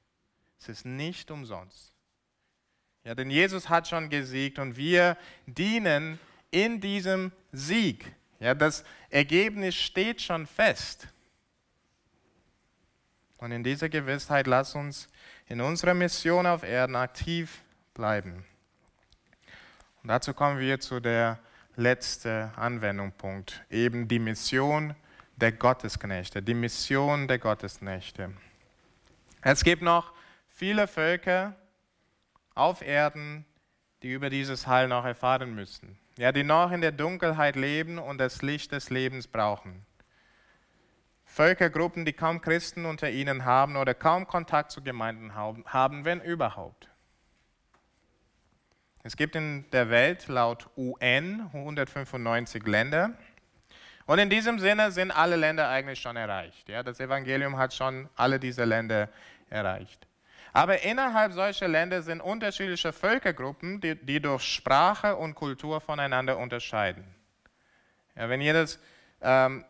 Es 0.59 0.69
ist 0.69 0.87
nicht 0.87 1.31
umsonst. 1.31 1.93
Ja, 3.05 3.15
denn 3.15 3.29
Jesus 3.29 3.69
hat 3.69 3.87
schon 3.87 4.09
gesiegt 4.09 4.59
und 4.59 4.77
wir 4.77 5.19
dienen 5.47 6.19
in 6.51 6.81
diesem 6.81 7.33
Sieg. 7.53 8.15
Ja, 8.41 8.55
das 8.55 8.85
Ergebnis 9.11 9.75
steht 9.75 10.23
schon 10.23 10.47
fest. 10.47 11.09
Und 13.45 13.53
in 13.53 13.63
dieser 13.63 13.91
Gewissheit 13.91 14.47
lass 14.47 14.75
uns 14.75 15.07
in 15.49 15.61
unserer 15.61 15.93
Mission 15.93 16.47
auf 16.47 16.63
Erden 16.63 16.97
aktiv 16.97 17.61
bleiben. 17.93 18.47
Und 20.03 20.09
dazu 20.09 20.33
kommen 20.33 20.59
wir 20.59 20.81
zu 20.81 20.99
der 20.99 21.39
letzten 21.77 22.51
Anwendungspunkt, 22.57 23.63
eben 23.69 24.09
die 24.09 24.19
Mission 24.19 24.95
der 25.37 25.53
Gottesknechte, 25.53 26.41
die 26.41 26.55
Mission 26.55 27.29
der 27.29 27.39
Gottesknechte. 27.39 28.33
Es 29.43 29.63
gibt 29.63 29.83
noch 29.83 30.15
viele 30.49 30.89
Völker, 30.89 31.55
auf 32.55 32.81
Erden, 32.81 33.45
die 34.03 34.13
über 34.13 34.31
dieses 34.31 34.67
Heil 34.67 34.89
noch 34.89 35.05
erfahren 35.05 35.55
müssen. 35.55 35.99
Ja, 36.17 36.33
die 36.33 36.45
noch 36.45 36.73
in 36.73 36.81
der 36.81 36.93
Dunkelheit 36.93 37.57
leben 37.57 37.99
und 37.99 38.17
das 38.17 38.41
Licht 38.41 38.73
des 38.73 38.89
Lebens 38.89 39.27
brauchen. 39.27 39.85
Völkergruppen, 41.35 42.05
die 42.05 42.13
kaum 42.13 42.41
Christen 42.41 42.87
unter 42.87 43.11
ihnen 43.11 43.45
haben 43.45 43.77
oder 43.77 43.93
kaum 43.93 44.29
Kontakt 44.29 44.71
zu 44.71 44.83
Gemeinden 44.83 45.35
haben, 45.35 46.05
wenn 46.05 46.21
überhaupt. 46.21 46.89
Es 49.03 49.17
gibt 49.17 49.35
in 49.35 49.69
der 49.73 49.91
Welt 49.91 50.29
laut 50.29 50.71
UN 50.77 51.51
195 51.53 52.65
Länder. 52.67 53.15
Und 54.07 54.21
in 54.21 54.31
diesem 54.31 54.61
Sinne 54.61 54.93
sind 54.93 55.11
alle 55.11 55.35
Länder 55.35 55.69
eigentlich 55.69 56.01
schon 56.01 56.15
erreicht. 56.15 56.69
Ja, 56.69 56.85
das 56.85 57.01
Evangelium 57.01 57.59
hat 57.59 57.75
schon 57.75 58.09
alle 58.15 58.39
diese 58.39 58.63
Länder 58.63 59.09
erreicht. 59.51 60.07
Aber 60.53 60.83
innerhalb 60.83 61.33
solcher 61.33 61.67
Länder 61.67 62.03
sind 62.03 62.21
unterschiedliche 62.21 62.93
Völkergruppen, 62.93 63.81
die, 63.81 63.97
die 63.97 64.21
durch 64.21 64.43
Sprache 64.43 65.17
und 65.17 65.35
Kultur 65.35 65.81
voneinander 65.81 66.39
unterscheiden. 66.39 67.05
Ja, 68.15 68.29
wenn 68.29 68.41
das, 68.55 68.79
ähm, 69.21 69.65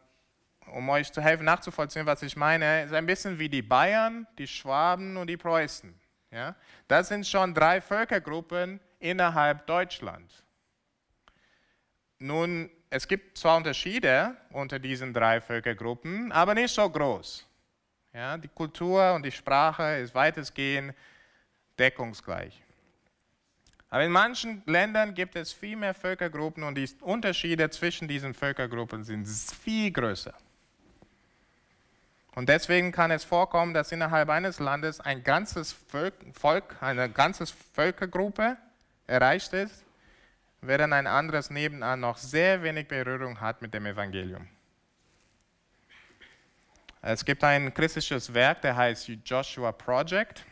um 0.75 0.89
euch 0.89 1.13
zu 1.13 1.23
helfen 1.23 1.45
nachzuvollziehen, 1.45 2.05
was 2.05 2.23
ich 2.23 2.37
meine, 2.37 2.83
ist 2.83 2.93
ein 2.93 3.07
bisschen 3.07 3.39
wie 3.39 3.49
die 3.49 3.63
Bayern, 3.63 4.27
die 4.39 4.47
Schwaben 4.47 5.17
und 5.17 5.29
die 5.29 5.37
Preußen. 5.37 5.95
Ja? 6.31 6.57
Das 6.89 7.09
sind 7.09 7.27
schon 7.27 7.55
drei 7.55 7.81
Völkergruppen 7.81 8.81
innerhalb 8.99 9.67
Deutschlands. 9.67 10.43
Nun, 12.19 12.71
es 12.91 13.07
gibt 13.07 13.39
zwar 13.39 13.57
Unterschiede 13.57 14.37
unter 14.51 14.79
diesen 14.79 15.13
drei 15.15 15.41
Völkergruppen, 15.41 16.33
aber 16.33 16.55
nicht 16.55 16.75
so 16.75 16.89
groß. 16.89 17.47
Ja, 18.13 18.37
die 18.37 18.49
Kultur 18.49 19.13
und 19.15 19.25
die 19.25 19.33
Sprache 19.33 19.97
ist 19.99 20.15
weitestgehend 20.15 20.95
deckungsgleich. 21.79 22.63
Aber 23.91 24.05
in 24.05 24.13
manchen 24.13 24.63
Ländern 24.67 25.15
gibt 25.15 25.37
es 25.37 25.53
viel 25.53 25.77
mehr 25.77 25.95
Völkergruppen 25.95 26.65
und 26.65 26.77
die 26.77 26.89
Unterschiede 27.01 27.71
zwischen 27.71 28.09
diesen 28.09 28.35
Völkergruppen 28.35 29.05
sind 29.05 29.27
viel 29.27 29.93
größer. 29.93 30.35
Und 32.35 32.49
deswegen 32.49 32.91
kann 32.91 33.11
es 33.11 33.23
vorkommen, 33.23 33.75
dass 33.75 33.93
innerhalb 33.93 34.29
eines 34.29 34.59
Landes 34.59 35.01
ein 35.01 35.23
ganzes 35.23 35.73
Volk, 36.33 36.77
eine 36.81 37.09
ganze 37.09 37.47
Völkergruppe 37.47 38.57
erreicht 39.07 39.53
ist, 39.53 39.85
während 40.61 40.93
ein 40.93 41.07
anderes 41.07 41.51
nebenan 41.51 42.01
noch 42.01 42.19
sehr 42.19 42.63
wenig 42.63 42.89
Berührung 42.89 43.41
hat 43.41 43.63
mit 43.63 43.73
dem 43.73 43.87
Evangelium. 43.87 44.49
Es 47.03 47.25
gibt 47.25 47.45
ein 47.45 47.73
christliches 47.73 48.33
Werk, 48.33 48.63
der 48.63 48.75
heißt 48.75 49.09
Joshua 49.25 49.73
Project. 49.73 50.45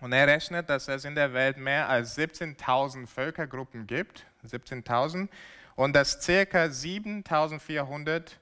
Und 0.00 0.12
er 0.12 0.26
rechnet, 0.26 0.70
dass 0.70 0.88
es 0.88 1.04
in 1.04 1.14
der 1.14 1.32
Welt 1.34 1.58
mehr 1.58 1.88
als 1.88 2.16
17.000 2.16 3.06
Völkergruppen 3.06 3.86
gibt. 3.86 4.24
17.000. 4.46 5.28
und 5.76 5.94
dass 5.94 6.24
ca. 6.24 6.70
7400 6.70 8.38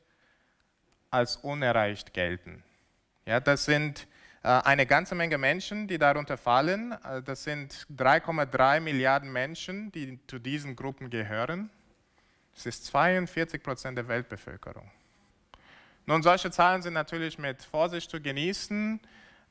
als 1.16 1.36
unerreicht 1.36 2.12
gelten. 2.12 2.62
Ja, 3.24 3.40
das 3.40 3.64
sind 3.64 4.06
äh, 4.42 4.48
eine 4.48 4.84
ganze 4.84 5.14
Menge 5.14 5.38
Menschen, 5.38 5.88
die 5.88 5.96
darunter 5.96 6.36
fallen. 6.36 6.92
Äh, 6.92 7.22
das 7.22 7.42
sind 7.42 7.86
3,3 7.96 8.80
Milliarden 8.80 9.32
Menschen, 9.32 9.90
die 9.92 10.20
zu 10.26 10.38
diesen 10.38 10.76
Gruppen 10.76 11.08
gehören. 11.08 11.70
Das 12.54 12.66
ist 12.66 12.84
42 12.86 13.62
Prozent 13.62 13.96
der 13.96 14.08
Weltbevölkerung. 14.08 14.90
Nun, 16.04 16.22
solche 16.22 16.50
Zahlen 16.50 16.82
sind 16.82 16.92
natürlich 16.92 17.38
mit 17.38 17.62
Vorsicht 17.62 18.10
zu 18.10 18.20
genießen 18.20 19.00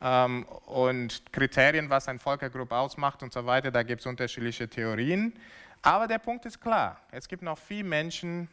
ähm, 0.01 0.43
und 0.67 1.33
Kriterien, 1.33 1.89
was 1.89 2.07
ein 2.07 2.19
Völkergruppe 2.19 2.75
ausmacht 2.75 3.23
und 3.23 3.33
so 3.33 3.45
weiter, 3.45 3.71
da 3.71 3.81
gibt 3.81 4.01
es 4.01 4.07
unterschiedliche 4.07 4.69
Theorien. 4.69 5.33
Aber 5.81 6.07
der 6.07 6.19
Punkt 6.19 6.45
ist 6.45 6.61
klar, 6.61 7.01
es 7.11 7.27
gibt 7.27 7.41
noch 7.41 7.57
viele 7.57 7.89
Menschen, 7.89 8.47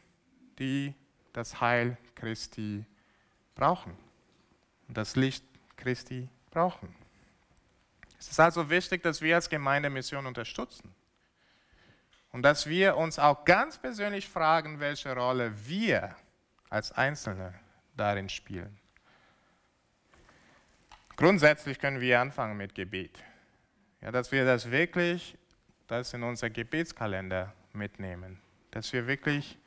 die 0.58 0.94
das 1.32 1.60
Heil 1.60 1.96
Christi 2.14 2.84
brauchen 3.55 3.96
und 4.88 4.96
das 4.96 5.16
Licht 5.16 5.44
Christi 5.76 6.28
brauchen. 6.50 6.94
Es 8.18 8.28
ist 8.28 8.40
also 8.40 8.70
wichtig, 8.70 9.03
dass 9.03 9.20
wir 9.20 9.34
als 9.34 9.48
Gemeinde 9.48 9.90
Mission 9.90 10.26
unterstützen 10.26 10.94
und 12.30 12.42
dass 12.42 12.66
wir 12.66 12.96
uns 12.96 13.18
auch 13.18 13.44
ganz 13.44 13.78
persönlich 13.78 14.28
fragen, 14.28 14.80
welche 14.80 15.14
Rolle 15.14 15.53
wir 15.66 16.16
als 16.70 16.92
Einzelne 16.92 17.55
darin 17.96 18.28
spielen. 18.28 18.78
Grundsätzlich 21.16 21.78
können 21.78 22.00
wir 22.00 22.20
anfangen 22.20 22.57
mit 22.57 22.74
Gebet. 22.74 23.22
Ja, 24.00 24.11
dass 24.11 24.32
wir 24.32 24.44
das 24.44 24.70
wirklich, 24.70 25.36
das 25.86 26.14
in 26.14 26.22
unser 26.22 26.50
Gebetskalender 26.50 27.53
mitnehmen. 27.72 28.40
Dass 28.70 28.92
wir 28.92 29.07
wirklich 29.07 29.59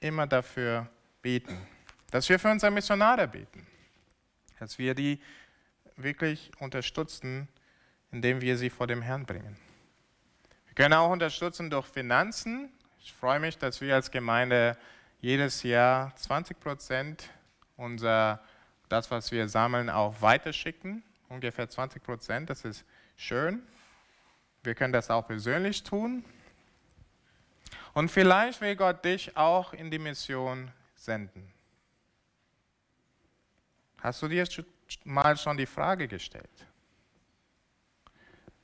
immer 0.00 0.26
dafür 0.26 0.88
beten. 1.22 1.56
Dass 2.10 2.28
wir 2.28 2.38
für 2.38 2.50
unsere 2.50 2.72
Missionare 2.72 3.28
beten. 3.28 3.66
Dass 4.58 4.78
wir 4.78 4.94
die 4.94 5.20
wirklich 5.96 6.50
unterstützen, 6.58 7.48
indem 8.10 8.40
wir 8.40 8.56
sie 8.56 8.70
vor 8.70 8.86
dem 8.86 9.02
Herrn 9.02 9.26
bringen. 9.26 9.56
Wir 10.66 10.74
können 10.74 10.94
auch 10.94 11.10
unterstützen 11.10 11.70
durch 11.70 11.86
Finanzen. 11.86 12.70
Ich 13.00 13.12
freue 13.12 13.40
mich, 13.40 13.58
dass 13.58 13.80
wir 13.80 13.94
als 13.94 14.10
Gemeinde 14.10 14.76
jedes 15.20 15.62
Jahr 15.62 16.14
20 16.16 16.58
Prozent 16.60 17.28
unser 17.76 18.40
das, 18.88 19.10
was 19.10 19.30
wir 19.30 19.48
sammeln, 19.48 19.90
auch 19.90 20.20
weiterschicken. 20.22 21.02
Ungefähr 21.28 21.68
20 21.68 22.02
Prozent, 22.02 22.48
das 22.48 22.64
ist 22.64 22.84
schön. 23.16 23.62
Wir 24.62 24.74
können 24.74 24.92
das 24.92 25.10
auch 25.10 25.26
persönlich 25.26 25.82
tun. 25.82 26.24
Und 27.92 28.10
vielleicht 28.10 28.60
will 28.60 28.76
Gott 28.76 29.04
dich 29.04 29.36
auch 29.36 29.72
in 29.72 29.90
die 29.90 29.98
Mission 29.98 30.70
senden. 30.94 31.52
Hast 34.00 34.22
du 34.22 34.28
dir 34.28 34.46
mal 35.04 35.36
schon 35.36 35.56
die 35.56 35.66
Frage 35.66 36.08
gestellt? 36.08 36.66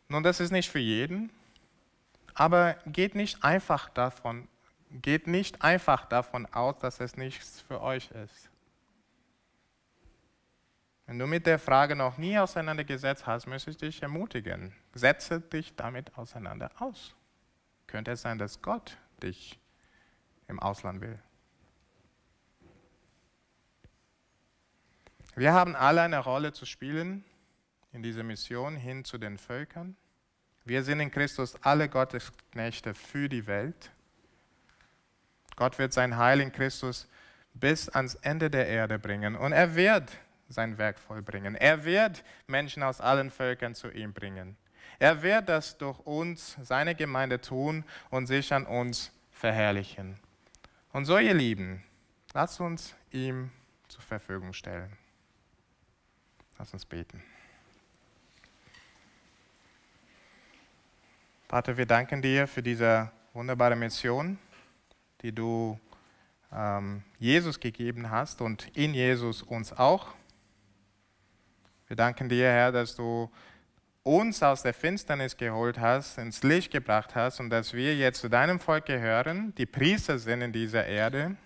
Nun, 0.08 0.22
das 0.22 0.40
ist 0.40 0.50
nicht 0.50 0.70
für 0.70 0.78
jeden, 0.78 1.30
aber 2.34 2.74
geht 2.86 3.14
nicht 3.14 3.42
einfach 3.42 3.88
davon, 3.90 4.48
geht 4.90 5.26
nicht 5.26 5.62
einfach 5.62 6.06
davon 6.06 6.46
aus, 6.46 6.78
dass 6.78 7.00
es 7.00 7.16
nichts 7.16 7.62
für 7.62 7.80
euch 7.80 8.10
ist. 8.10 8.50
Wenn 11.06 11.18
du 11.18 11.26
mit 11.26 11.46
der 11.46 11.58
Frage 11.58 11.96
noch 11.96 12.16
nie 12.16 12.38
auseinandergesetzt 12.38 13.26
hast, 13.26 13.46
möchte 13.46 13.70
ich 13.70 13.76
dich 13.76 14.02
ermutigen. 14.02 14.74
Setze 14.94 15.40
dich 15.40 15.74
damit 15.76 16.16
auseinander 16.16 16.70
aus. 16.78 17.14
Könnte 17.86 18.12
es 18.12 18.22
sein, 18.22 18.38
dass 18.38 18.62
Gott 18.62 18.96
dich 19.22 19.58
im 20.48 20.58
Ausland 20.60 21.02
will? 21.02 21.18
Wir 25.36 25.52
haben 25.52 25.74
alle 25.74 26.02
eine 26.02 26.18
Rolle 26.18 26.52
zu 26.52 26.64
spielen 26.64 27.24
in 27.92 28.02
dieser 28.02 28.22
Mission 28.22 28.76
hin 28.76 29.04
zu 29.04 29.18
den 29.18 29.36
Völkern. 29.36 29.96
Wir 30.64 30.82
sind 30.84 31.00
in 31.00 31.10
Christus 31.10 31.56
alle 31.62 31.88
Gottesknechte 31.88 32.94
für 32.94 33.28
die 33.28 33.46
Welt. 33.46 33.90
Gott 35.56 35.78
wird 35.78 35.92
sein 35.92 36.16
Heil 36.16 36.40
in 36.40 36.52
Christus 36.52 37.08
bis 37.52 37.88
ans 37.88 38.14
Ende 38.16 38.48
der 38.50 38.66
Erde 38.66 38.98
bringen 38.98 39.36
und 39.36 39.52
er 39.52 39.74
wird 39.74 40.10
sein 40.48 40.78
Werk 40.78 40.98
vollbringen. 40.98 41.54
Er 41.54 41.84
wird 41.84 42.24
Menschen 42.46 42.82
aus 42.82 43.00
allen 43.00 43.30
Völkern 43.30 43.74
zu 43.74 43.90
ihm 43.90 44.12
bringen. 44.12 44.56
Er 44.98 45.22
wird 45.22 45.48
das 45.48 45.76
durch 45.78 45.98
uns, 46.00 46.56
seine 46.62 46.94
Gemeinde 46.94 47.40
tun 47.40 47.84
und 48.10 48.26
sich 48.26 48.52
an 48.52 48.66
uns 48.66 49.12
verherrlichen. 49.32 50.18
Und 50.92 51.06
so, 51.06 51.18
ihr 51.18 51.34
Lieben, 51.34 51.82
lasst 52.32 52.60
uns 52.60 52.94
ihm 53.10 53.50
zur 53.88 54.02
Verfügung 54.02 54.52
stellen. 54.52 54.96
Lass 56.58 56.72
uns 56.72 56.84
beten. 56.84 57.22
Vater, 61.48 61.76
wir 61.76 61.86
danken 61.86 62.22
dir 62.22 62.46
für 62.46 62.62
diese 62.62 63.10
wunderbare 63.32 63.76
Mission, 63.76 64.38
die 65.22 65.32
du 65.32 65.78
ähm, 66.52 67.02
Jesus 67.18 67.58
gegeben 67.58 68.10
hast 68.10 68.40
und 68.40 68.68
in 68.76 68.94
Jesus 68.94 69.42
uns 69.42 69.72
auch. 69.72 70.14
Wir 71.88 71.96
danken 71.96 72.28
dir, 72.28 72.46
Herr, 72.46 72.72
dass 72.72 72.94
du 72.94 73.30
uns 74.04 74.42
aus 74.42 74.62
der 74.62 74.74
Finsternis 74.74 75.36
geholt 75.36 75.78
hast, 75.80 76.18
ins 76.18 76.42
Licht 76.42 76.70
gebracht 76.70 77.14
hast 77.14 77.40
und 77.40 77.50
dass 77.50 77.72
wir 77.72 77.96
jetzt 77.96 78.20
zu 78.20 78.28
deinem 78.28 78.60
Volk 78.60 78.86
gehören, 78.86 79.54
die 79.56 79.66
Priester 79.66 80.18
sind 80.18 80.42
in 80.42 80.52
dieser 80.52 80.86
Erde 80.86 81.36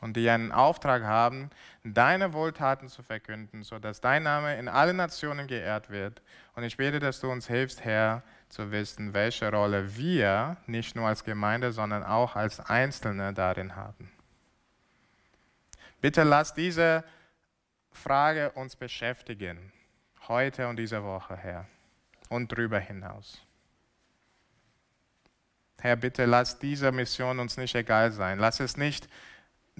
und 0.00 0.16
die 0.16 0.28
einen 0.30 0.52
Auftrag 0.52 1.02
haben, 1.02 1.50
deine 1.82 2.32
Wohltaten 2.32 2.88
zu 2.88 3.02
verkünden, 3.02 3.62
sodass 3.62 4.00
dein 4.00 4.22
Name 4.22 4.56
in 4.58 4.68
allen 4.68 4.96
Nationen 4.96 5.46
geehrt 5.46 5.90
wird. 5.90 6.22
Und 6.54 6.64
ich 6.64 6.76
bete, 6.76 7.00
dass 7.00 7.20
du 7.20 7.30
uns 7.30 7.46
hilfst, 7.48 7.84
Herr, 7.84 8.22
zu 8.48 8.70
wissen, 8.70 9.12
welche 9.12 9.50
Rolle 9.50 9.96
wir 9.96 10.56
nicht 10.66 10.96
nur 10.96 11.08
als 11.08 11.24
Gemeinde, 11.24 11.72
sondern 11.72 12.02
auch 12.02 12.36
als 12.36 12.60
Einzelne 12.60 13.32
darin 13.32 13.76
haben. 13.76 14.10
Bitte 16.00 16.22
lass 16.22 16.54
diese 16.54 17.04
Frage 17.90 18.50
uns 18.52 18.76
beschäftigen, 18.76 19.72
heute 20.28 20.68
und 20.68 20.76
diese 20.76 21.02
Woche, 21.02 21.36
Herr, 21.36 21.66
und 22.28 22.52
darüber 22.52 22.78
hinaus. 22.78 23.42
Herr, 25.80 25.96
bitte 25.96 26.24
lass 26.24 26.58
diese 26.58 26.90
Mission 26.90 27.38
uns 27.38 27.56
nicht 27.56 27.74
egal 27.74 28.10
sein. 28.12 28.38
Lass 28.38 28.60
es 28.60 28.76
nicht 28.76 29.08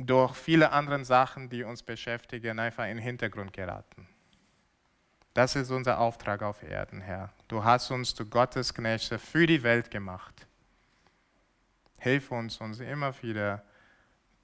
durch 0.07 0.35
viele 0.35 0.73
andere 0.73 1.05
Sachen, 1.05 1.49
die 1.49 1.65
uns 1.65 1.83
beschäftigen, 1.83 2.59
einfach 2.59 2.85
in 2.85 2.97
den 2.97 3.05
Hintergrund 3.05 3.53
geraten. 3.53 4.07
Das 5.35 5.57
ist 5.57 5.71
unser 5.71 5.99
Auftrag 5.99 6.43
auf 6.43 6.63
Erden, 6.63 7.01
Herr. 7.01 7.33
Du 7.47 7.63
hast 7.63 7.91
uns 7.91 8.15
zu 8.15 8.27
Gottes 8.27 8.75
Knechte 8.75 9.19
für 9.19 9.47
die 9.47 9.63
Welt 9.63 9.91
gemacht. 9.91 10.47
Hilf 11.99 12.31
uns, 12.31 12.61
uns 12.61 12.81
immer 12.81 13.13
wieder 13.23 13.63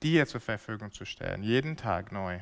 dir 0.02 0.26
zur 0.26 0.40
Verfügung 0.40 0.92
zu 0.92 1.04
stellen, 1.04 1.42
jeden 1.42 1.76
Tag 1.76 2.12
neu 2.12 2.40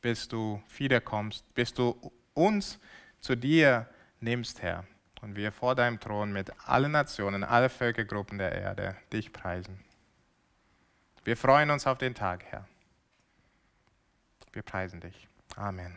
bis 0.00 0.28
du 0.28 0.62
wiederkommst, 0.76 1.54
bis 1.54 1.72
du 1.72 2.12
uns 2.34 2.78
zu 3.20 3.36
dir 3.36 3.88
nimmst, 4.20 4.62
Herr. 4.62 4.84
Und 5.20 5.34
wir 5.34 5.50
vor 5.50 5.74
deinem 5.74 5.98
Thron 5.98 6.32
mit 6.32 6.52
allen 6.66 6.92
Nationen, 6.92 7.42
allen 7.42 7.70
Völkergruppen 7.70 8.38
der 8.38 8.52
Erde 8.52 8.96
dich 9.12 9.32
preisen. 9.32 9.80
Wir 11.28 11.36
freuen 11.36 11.70
uns 11.70 11.86
auf 11.86 11.98
den 11.98 12.14
Tag, 12.14 12.42
Herr. 12.46 12.66
Wir 14.52 14.62
preisen 14.62 14.98
dich. 14.98 15.28
Amen. 15.56 15.94